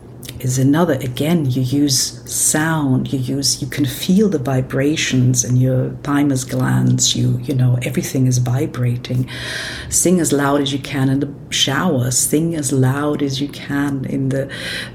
is 0.44 0.58
another. 0.58 0.94
Again 0.96 1.46
you 1.46 1.62
use 1.62 2.22
sound 2.32 3.12
you 3.14 3.20
use 3.20 3.62
you 3.62 3.68
can 3.68 3.86
feel 3.86 4.30
the 4.30 4.40
vibrations 4.40 5.44
in 5.44 5.58
your 5.58 5.92
thymus 6.04 6.44
glands 6.44 7.16
you 7.16 7.40
you 7.40 7.54
know 7.54 7.78
everything 7.84 8.28
is 8.28 8.38
vibrating. 8.38 9.30
Sing 9.90 10.20
as 10.20 10.32
loud 10.32 10.62
as 10.62 10.74
you 10.74 10.80
can 10.80 11.10
in 11.10 11.20
the 11.20 11.34
shower 11.50 12.12
sing 12.12 12.56
as 12.56 12.72
loud 12.72 13.22
as 13.22 13.42
you 13.42 13.48
can 13.50 14.06
in 14.06 14.30
the 14.30 14.52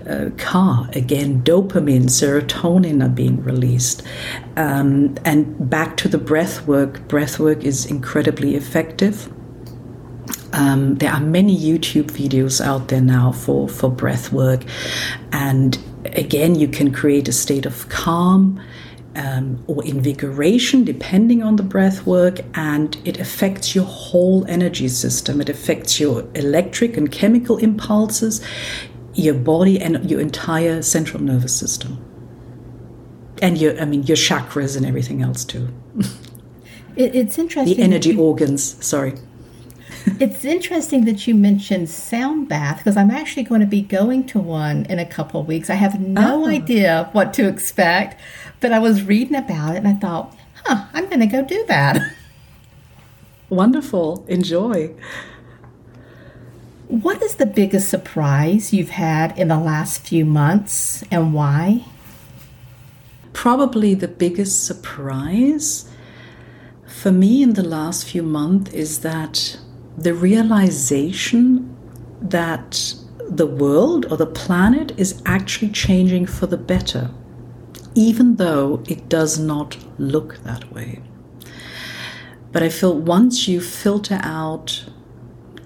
uh, 0.09 0.31
car. 0.37 0.89
Again 0.95 1.43
dopamine 1.43 2.09
serotonin 2.09 3.05
are 3.05 3.09
being 3.09 3.43
released. 3.43 4.03
Um, 4.57 5.17
and 5.25 5.71
back 5.71 5.97
to 5.99 6.09
the 6.09 6.19
breath 6.19 6.67
work 6.67 7.07
breath 7.09 7.39
work 7.39 7.65
is 7.65 7.87
incredibly 7.87 8.57
effective 8.57 9.33
Um, 10.57 10.95
there 10.97 11.13
are 11.13 11.21
many 11.21 11.57
YouTube 11.57 12.11
videos 12.11 12.65
out 12.65 12.89
there 12.89 13.03
now 13.03 13.31
for, 13.31 13.69
for 13.69 13.91
breath 13.91 14.33
work. 14.33 14.65
And 15.31 15.79
again, 16.07 16.55
you 16.55 16.67
can 16.67 16.93
create 16.93 17.29
a 17.29 17.33
state 17.33 17.67
of 17.67 17.89
calm 17.91 18.59
um, 19.15 19.63
or 19.67 19.85
invigoration 19.85 20.83
depending 20.83 21.43
on 21.43 21.57
the 21.57 21.63
breath 21.63 22.07
work, 22.07 22.41
and 22.55 22.97
it 23.05 23.21
affects 23.21 23.75
your 23.75 23.85
whole 23.85 24.47
energy 24.47 24.89
system. 24.89 25.43
It 25.43 25.51
affects 25.51 26.01
your 26.01 26.27
electric 26.35 26.97
and 26.97 27.13
chemical 27.13 27.59
impulses, 27.59 28.43
your 29.13 29.35
body, 29.35 29.79
and 29.79 30.11
your 30.11 30.21
entire 30.21 30.81
central 30.81 31.23
nervous 31.23 31.55
system. 31.55 32.03
And 33.43 33.59
your, 33.59 33.79
I 33.79 33.85
mean, 33.85 34.05
your 34.05 34.17
chakras 34.17 34.75
and 34.75 34.87
everything 34.87 35.21
else 35.23 35.45
too. 35.45 35.69
It, 36.97 37.15
it's 37.15 37.39
interesting. 37.39 37.77
The 37.77 37.83
energy 37.83 38.17
organs, 38.17 38.83
sorry. 38.83 39.17
it's 40.21 40.45
interesting 40.45 41.05
that 41.05 41.27
you 41.27 41.35
mentioned 41.35 41.91
sound 41.91 42.49
bath 42.49 42.79
because 42.79 42.97
I'm 42.97 43.11
actually 43.11 43.43
going 43.43 43.61
to 43.61 43.67
be 43.67 43.83
going 43.83 44.25
to 44.29 44.39
one 44.39 44.85
in 44.87 45.01
a 45.01 45.07
couple 45.07 45.43
weeks. 45.43 45.69
I 45.69 45.75
have 45.75 46.01
no 46.01 46.45
oh. 46.45 46.49
idea 46.49 47.09
what 47.13 47.35
to 47.35 47.49
expect, 47.49 48.21
but 48.61 48.73
I 48.73 48.79
was 48.79 49.03
reading 49.03 49.35
about 49.35 49.75
it 49.75 49.79
and 49.79 49.89
I 49.89 49.95
thought, 49.95 50.37
huh, 50.65 50.85
I'm 50.95 51.07
going 51.07 51.21
to 51.21 51.27
go 51.27 51.43
do 51.43 51.65
that. 51.67 52.01
Wonderful. 53.49 54.25
Enjoy. 54.29 54.95
What 56.87 57.21
is 57.21 57.35
the 57.35 57.47
biggest 57.47 57.89
surprise 57.89 58.73
you've 58.73 58.91
had 58.91 59.37
in 59.37 59.49
the 59.49 59.59
last 59.59 60.07
few 60.07 60.25
months 60.25 61.03
and 61.11 61.35
why? 61.35 61.85
Probably 63.33 63.95
the 63.95 64.09
biggest 64.09 64.65
surprise 64.65 65.91
for 66.87 67.11
me 67.11 67.43
in 67.43 67.55
the 67.55 67.65
last 67.65 68.07
few 68.07 68.23
months 68.23 68.73
is 68.73 69.01
that 69.01 69.59
the 69.97 70.15
realization 70.15 71.75
that 72.21 72.95
the 73.29 73.47
world 73.47 74.07
or 74.11 74.17
the 74.17 74.27
planet 74.27 74.93
is 74.97 75.23
actually 75.27 75.71
changing 75.71 76.27
for 76.27 76.47
the 76.47 76.57
better, 76.57 77.11
even 77.95 78.37
though 78.37 78.83
it 78.89 79.09
does 79.09 79.39
not 79.39 79.77
look 79.99 80.39
that 80.45 80.71
way. 80.73 81.03
But 82.53 82.63
I 82.63 82.69
feel 82.69 82.97
once 82.97 83.49
you 83.49 83.61
filter 83.61 84.19
out 84.23 84.85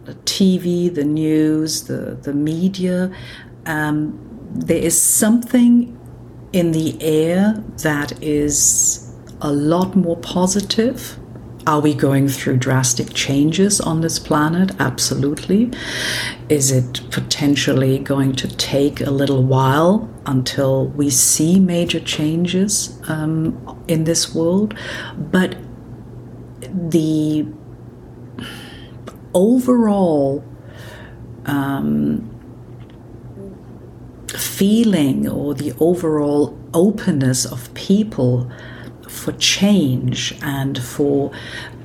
the 0.05 0.15
TV, 0.15 0.93
the 0.93 1.05
news, 1.05 1.85
the, 1.85 2.19
the 2.23 2.33
media, 2.33 3.15
um, 3.67 4.19
there 4.53 4.79
is 4.79 5.01
something 5.01 5.97
in 6.53 6.73
the 6.73 7.01
air 7.01 7.63
that 7.83 8.21
is 8.23 9.15
a 9.41 9.53
lot 9.53 9.95
more 9.95 10.17
positive 10.17 11.20
are 11.67 11.81
we 11.81 11.95
going 11.95 12.29
through 12.29 12.57
drastic 12.57 13.13
changes 13.13 13.81
on 13.81 14.01
this 14.01 14.19
planet? 14.19 14.73
Absolutely. 14.79 15.71
Is 16.49 16.71
it 16.71 17.03
potentially 17.11 17.99
going 17.99 18.35
to 18.37 18.49
take 18.57 19.01
a 19.01 19.11
little 19.11 19.43
while 19.43 20.09
until 20.27 20.89
we 20.89 21.11
see 21.11 21.61
major 21.61 22.01
changes 22.01 22.99
um, 23.09 23.83
in 23.89 24.05
this 24.05 24.35
world? 24.35 24.75
But 25.17 25.57
the 26.73 27.47
overall 29.35 30.45
um, 31.47 32.29
feeling 34.29 35.29
or 35.29 35.55
the 35.55 35.75
overall 35.79 36.59
openness 36.73 37.45
of 37.45 37.73
people 37.75 38.51
for 39.31 39.39
change 39.39 40.35
and 40.43 40.83
for 40.83 41.31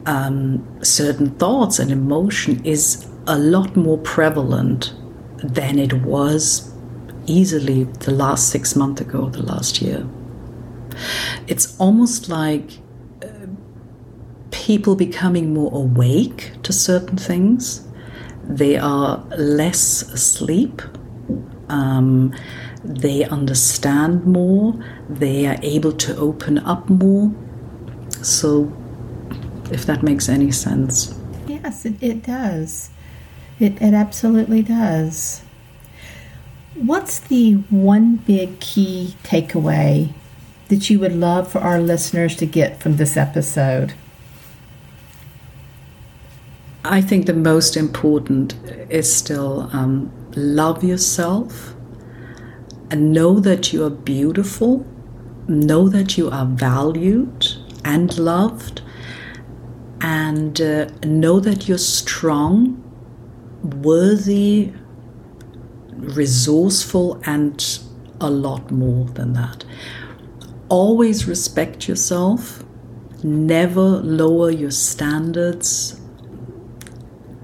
um, 0.05 0.65
certain 0.83 1.29
thoughts 1.31 1.79
and 1.79 1.91
emotion 1.91 2.63
is 2.65 3.07
a 3.27 3.37
lot 3.37 3.75
more 3.75 3.97
prevalent 3.97 4.93
than 5.37 5.79
it 5.79 5.93
was 5.93 6.71
easily 7.27 7.83
the 7.83 8.11
last 8.11 8.49
six 8.49 8.75
months 8.75 9.01
ago, 9.01 9.29
the 9.29 9.43
last 9.43 9.81
year. 9.81 10.07
It's 11.47 11.77
almost 11.79 12.29
like 12.29 12.79
uh, 13.23 13.27
people 14.51 14.95
becoming 14.95 15.53
more 15.53 15.71
awake 15.73 16.51
to 16.63 16.71
certain 16.71 17.17
things. 17.17 17.87
They 18.43 18.77
are 18.77 19.17
less 19.37 20.03
asleep. 20.03 20.81
Um, 21.69 22.33
they 22.85 23.23
understand 23.25 24.25
more, 24.25 24.73
they 25.09 25.45
are 25.45 25.57
able 25.61 25.91
to 25.91 26.15
open 26.17 26.59
up 26.59 26.89
more. 26.89 27.31
So, 28.21 28.71
if 29.71 29.85
that 29.85 30.03
makes 30.03 30.29
any 30.29 30.51
sense. 30.51 31.17
Yes, 31.47 31.85
it, 31.85 32.01
it 32.01 32.23
does. 32.23 32.89
It, 33.59 33.81
it 33.81 33.93
absolutely 33.93 34.61
does. 34.61 35.41
What's 36.75 37.19
the 37.19 37.53
one 37.69 38.17
big 38.17 38.59
key 38.59 39.15
takeaway 39.23 40.13
that 40.67 40.89
you 40.89 40.99
would 40.99 41.15
love 41.15 41.51
for 41.51 41.59
our 41.59 41.79
listeners 41.79 42.35
to 42.37 42.45
get 42.45 42.79
from 42.79 42.97
this 42.97 43.15
episode? 43.15 43.93
I 46.83 47.01
think 47.01 47.25
the 47.25 47.33
most 47.33 47.77
important 47.77 48.55
is 48.89 49.13
still 49.13 49.69
um, 49.73 50.11
love 50.35 50.83
yourself 50.83 51.74
and 52.91 53.11
know 53.11 53.39
that 53.39 53.73
you 53.73 53.83
are 53.83 53.89
beautiful, 53.89 54.85
know 55.47 55.89
that 55.89 56.17
you 56.17 56.29
are 56.29 56.45
valued 56.45 57.47
and 57.83 58.17
loved, 58.17 58.81
and 60.01 60.61
uh, 60.61 60.85
know 61.03 61.39
that 61.39 61.67
you're 61.67 61.77
strong, 61.77 62.81
worthy, 63.83 64.73
resourceful, 65.93 67.21
and 67.25 67.79
a 68.21 68.29
lot 68.29 68.71
more 68.71 69.05
than 69.05 69.33
that. 69.33 69.65
Always 70.69 71.27
respect 71.27 71.87
yourself, 71.87 72.63
never 73.23 73.81
lower 73.81 74.49
your 74.49 74.71
standards 74.71 75.99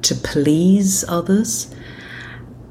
to 0.03 0.15
please 0.15 1.03
others, 1.07 1.73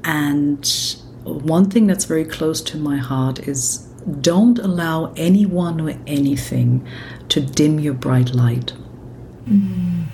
and 0.03 1.00
one 1.23 1.69
thing 1.69 1.87
that's 1.87 2.05
very 2.05 2.25
close 2.25 2.61
to 2.61 2.77
my 2.77 2.97
heart 2.97 3.39
is 3.47 3.87
don't 4.21 4.57
allow 4.59 5.13
anyone 5.15 5.79
or 5.79 5.95
anything 6.07 6.87
to 7.29 7.39
dim 7.39 7.79
your 7.79 7.93
bright 7.93 8.33
light. 8.33 8.73
Mm, 9.45 10.05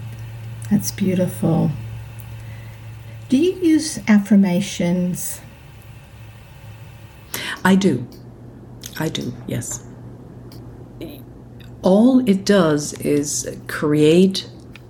that's 0.70 0.92
beautiful. 0.92 1.72
Do 3.30 3.38
you 3.38 3.54
use 3.54 4.00
affirmations? 4.08 5.42
I 7.64 7.76
do. 7.76 8.08
I 9.00 9.10
do, 9.10 9.34
yes. 9.48 9.86
All 11.82 12.28
it 12.28 12.46
does 12.46 12.94
is 12.94 13.58
create 13.68 14.50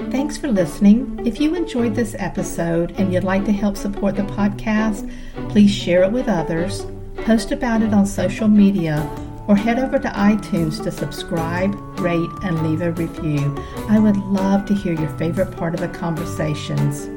Thank 0.09 0.29
Thanks 0.29 0.41
for 0.41 0.47
listening. 0.47 1.19
If 1.25 1.39
you 1.39 1.55
enjoyed 1.55 1.95
this 1.95 2.15
episode 2.19 2.91
and 2.99 3.11
you'd 3.11 3.23
like 3.23 3.45
to 3.45 3.51
help 3.51 3.75
support 3.75 4.15
the 4.15 4.21
podcast, 4.21 5.11
please 5.49 5.71
share 5.71 6.03
it 6.03 6.11
with 6.11 6.27
others, 6.27 6.85
post 7.25 7.51
about 7.51 7.81
it 7.81 7.95
on 7.95 8.05
social 8.05 8.47
media, 8.47 9.09
or 9.47 9.55
head 9.55 9.79
over 9.79 9.97
to 9.97 10.07
iTunes 10.09 10.83
to 10.83 10.91
subscribe, 10.91 11.73
rate, 11.99 12.29
and 12.43 12.61
leave 12.61 12.81
a 12.81 12.91
review. 12.91 13.55
I 13.87 13.97
would 13.97 14.17
love 14.17 14.67
to 14.67 14.75
hear 14.75 14.93
your 14.93 15.09
favorite 15.17 15.57
part 15.57 15.73
of 15.73 15.79
the 15.79 15.87
conversations. 15.87 17.07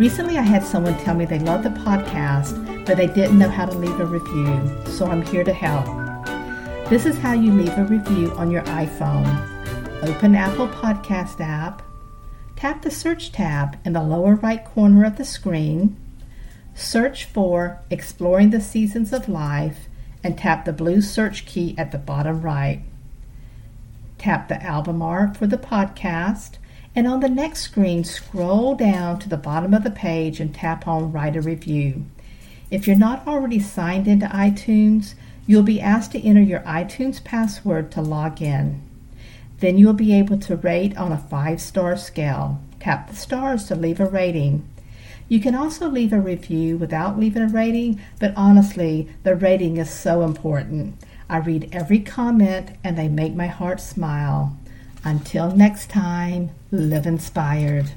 Recently, 0.00 0.36
I 0.36 0.42
had 0.42 0.64
someone 0.64 0.98
tell 0.98 1.14
me 1.14 1.26
they 1.26 1.38
loved 1.38 1.62
the 1.62 1.70
podcast, 1.70 2.86
but 2.86 2.96
they 2.96 3.06
didn't 3.06 3.38
know 3.38 3.48
how 3.48 3.66
to 3.66 3.78
leave 3.78 4.00
a 4.00 4.06
review, 4.06 4.84
so 4.84 5.06
I'm 5.06 5.22
here 5.22 5.44
to 5.44 5.52
help. 5.52 5.86
This 6.88 7.06
is 7.06 7.18
how 7.18 7.34
you 7.34 7.52
leave 7.52 7.78
a 7.78 7.84
review 7.84 8.32
on 8.32 8.50
your 8.50 8.62
iPhone. 8.62 10.02
Open 10.02 10.34
Apple 10.34 10.66
Podcast 10.68 11.40
app, 11.40 11.82
tap 12.58 12.82
the 12.82 12.90
search 12.90 13.30
tab 13.30 13.78
in 13.84 13.92
the 13.92 14.02
lower 14.02 14.34
right 14.34 14.64
corner 14.64 15.04
of 15.04 15.16
the 15.16 15.24
screen, 15.24 15.96
search 16.74 17.24
for 17.24 17.78
Exploring 17.88 18.50
the 18.50 18.60
Seasons 18.60 19.12
of 19.12 19.28
Life, 19.28 19.86
and 20.24 20.36
tap 20.36 20.64
the 20.64 20.72
blue 20.72 21.00
search 21.00 21.46
key 21.46 21.76
at 21.78 21.92
the 21.92 21.98
bottom 21.98 22.42
right. 22.42 22.82
Tap 24.18 24.48
the 24.48 24.60
album 24.60 25.00
art 25.00 25.36
for 25.36 25.46
the 25.46 25.56
podcast, 25.56 26.54
and 26.96 27.06
on 27.06 27.20
the 27.20 27.28
next 27.28 27.60
screen, 27.60 28.02
scroll 28.02 28.74
down 28.74 29.20
to 29.20 29.28
the 29.28 29.36
bottom 29.36 29.72
of 29.72 29.84
the 29.84 29.90
page 29.92 30.40
and 30.40 30.52
tap 30.52 30.88
on 30.88 31.12
Write 31.12 31.36
a 31.36 31.40
Review. 31.40 32.06
If 32.72 32.88
you're 32.88 32.96
not 32.96 33.24
already 33.24 33.60
signed 33.60 34.08
into 34.08 34.26
iTunes, 34.26 35.14
you'll 35.46 35.62
be 35.62 35.80
asked 35.80 36.10
to 36.10 36.20
enter 36.20 36.42
your 36.42 36.60
iTunes 36.62 37.22
password 37.22 37.92
to 37.92 38.02
log 38.02 38.42
in. 38.42 38.82
Then 39.60 39.78
you'll 39.78 39.92
be 39.92 40.14
able 40.14 40.38
to 40.38 40.56
rate 40.56 40.96
on 40.96 41.12
a 41.12 41.18
five 41.18 41.60
star 41.60 41.96
scale. 41.96 42.60
Tap 42.80 43.10
the 43.10 43.16
stars 43.16 43.64
to 43.66 43.74
leave 43.74 44.00
a 44.00 44.06
rating. 44.06 44.68
You 45.28 45.40
can 45.40 45.54
also 45.54 45.88
leave 45.88 46.12
a 46.12 46.20
review 46.20 46.78
without 46.78 47.18
leaving 47.18 47.42
a 47.42 47.48
rating, 47.48 48.00
but 48.18 48.32
honestly, 48.34 49.08
the 49.24 49.34
rating 49.34 49.76
is 49.76 49.90
so 49.90 50.22
important. 50.22 50.94
I 51.28 51.38
read 51.38 51.68
every 51.72 52.00
comment 52.00 52.70
and 52.82 52.96
they 52.96 53.08
make 53.08 53.34
my 53.34 53.48
heart 53.48 53.80
smile. 53.80 54.56
Until 55.04 55.54
next 55.54 55.90
time, 55.90 56.50
live 56.70 57.06
inspired. 57.06 57.90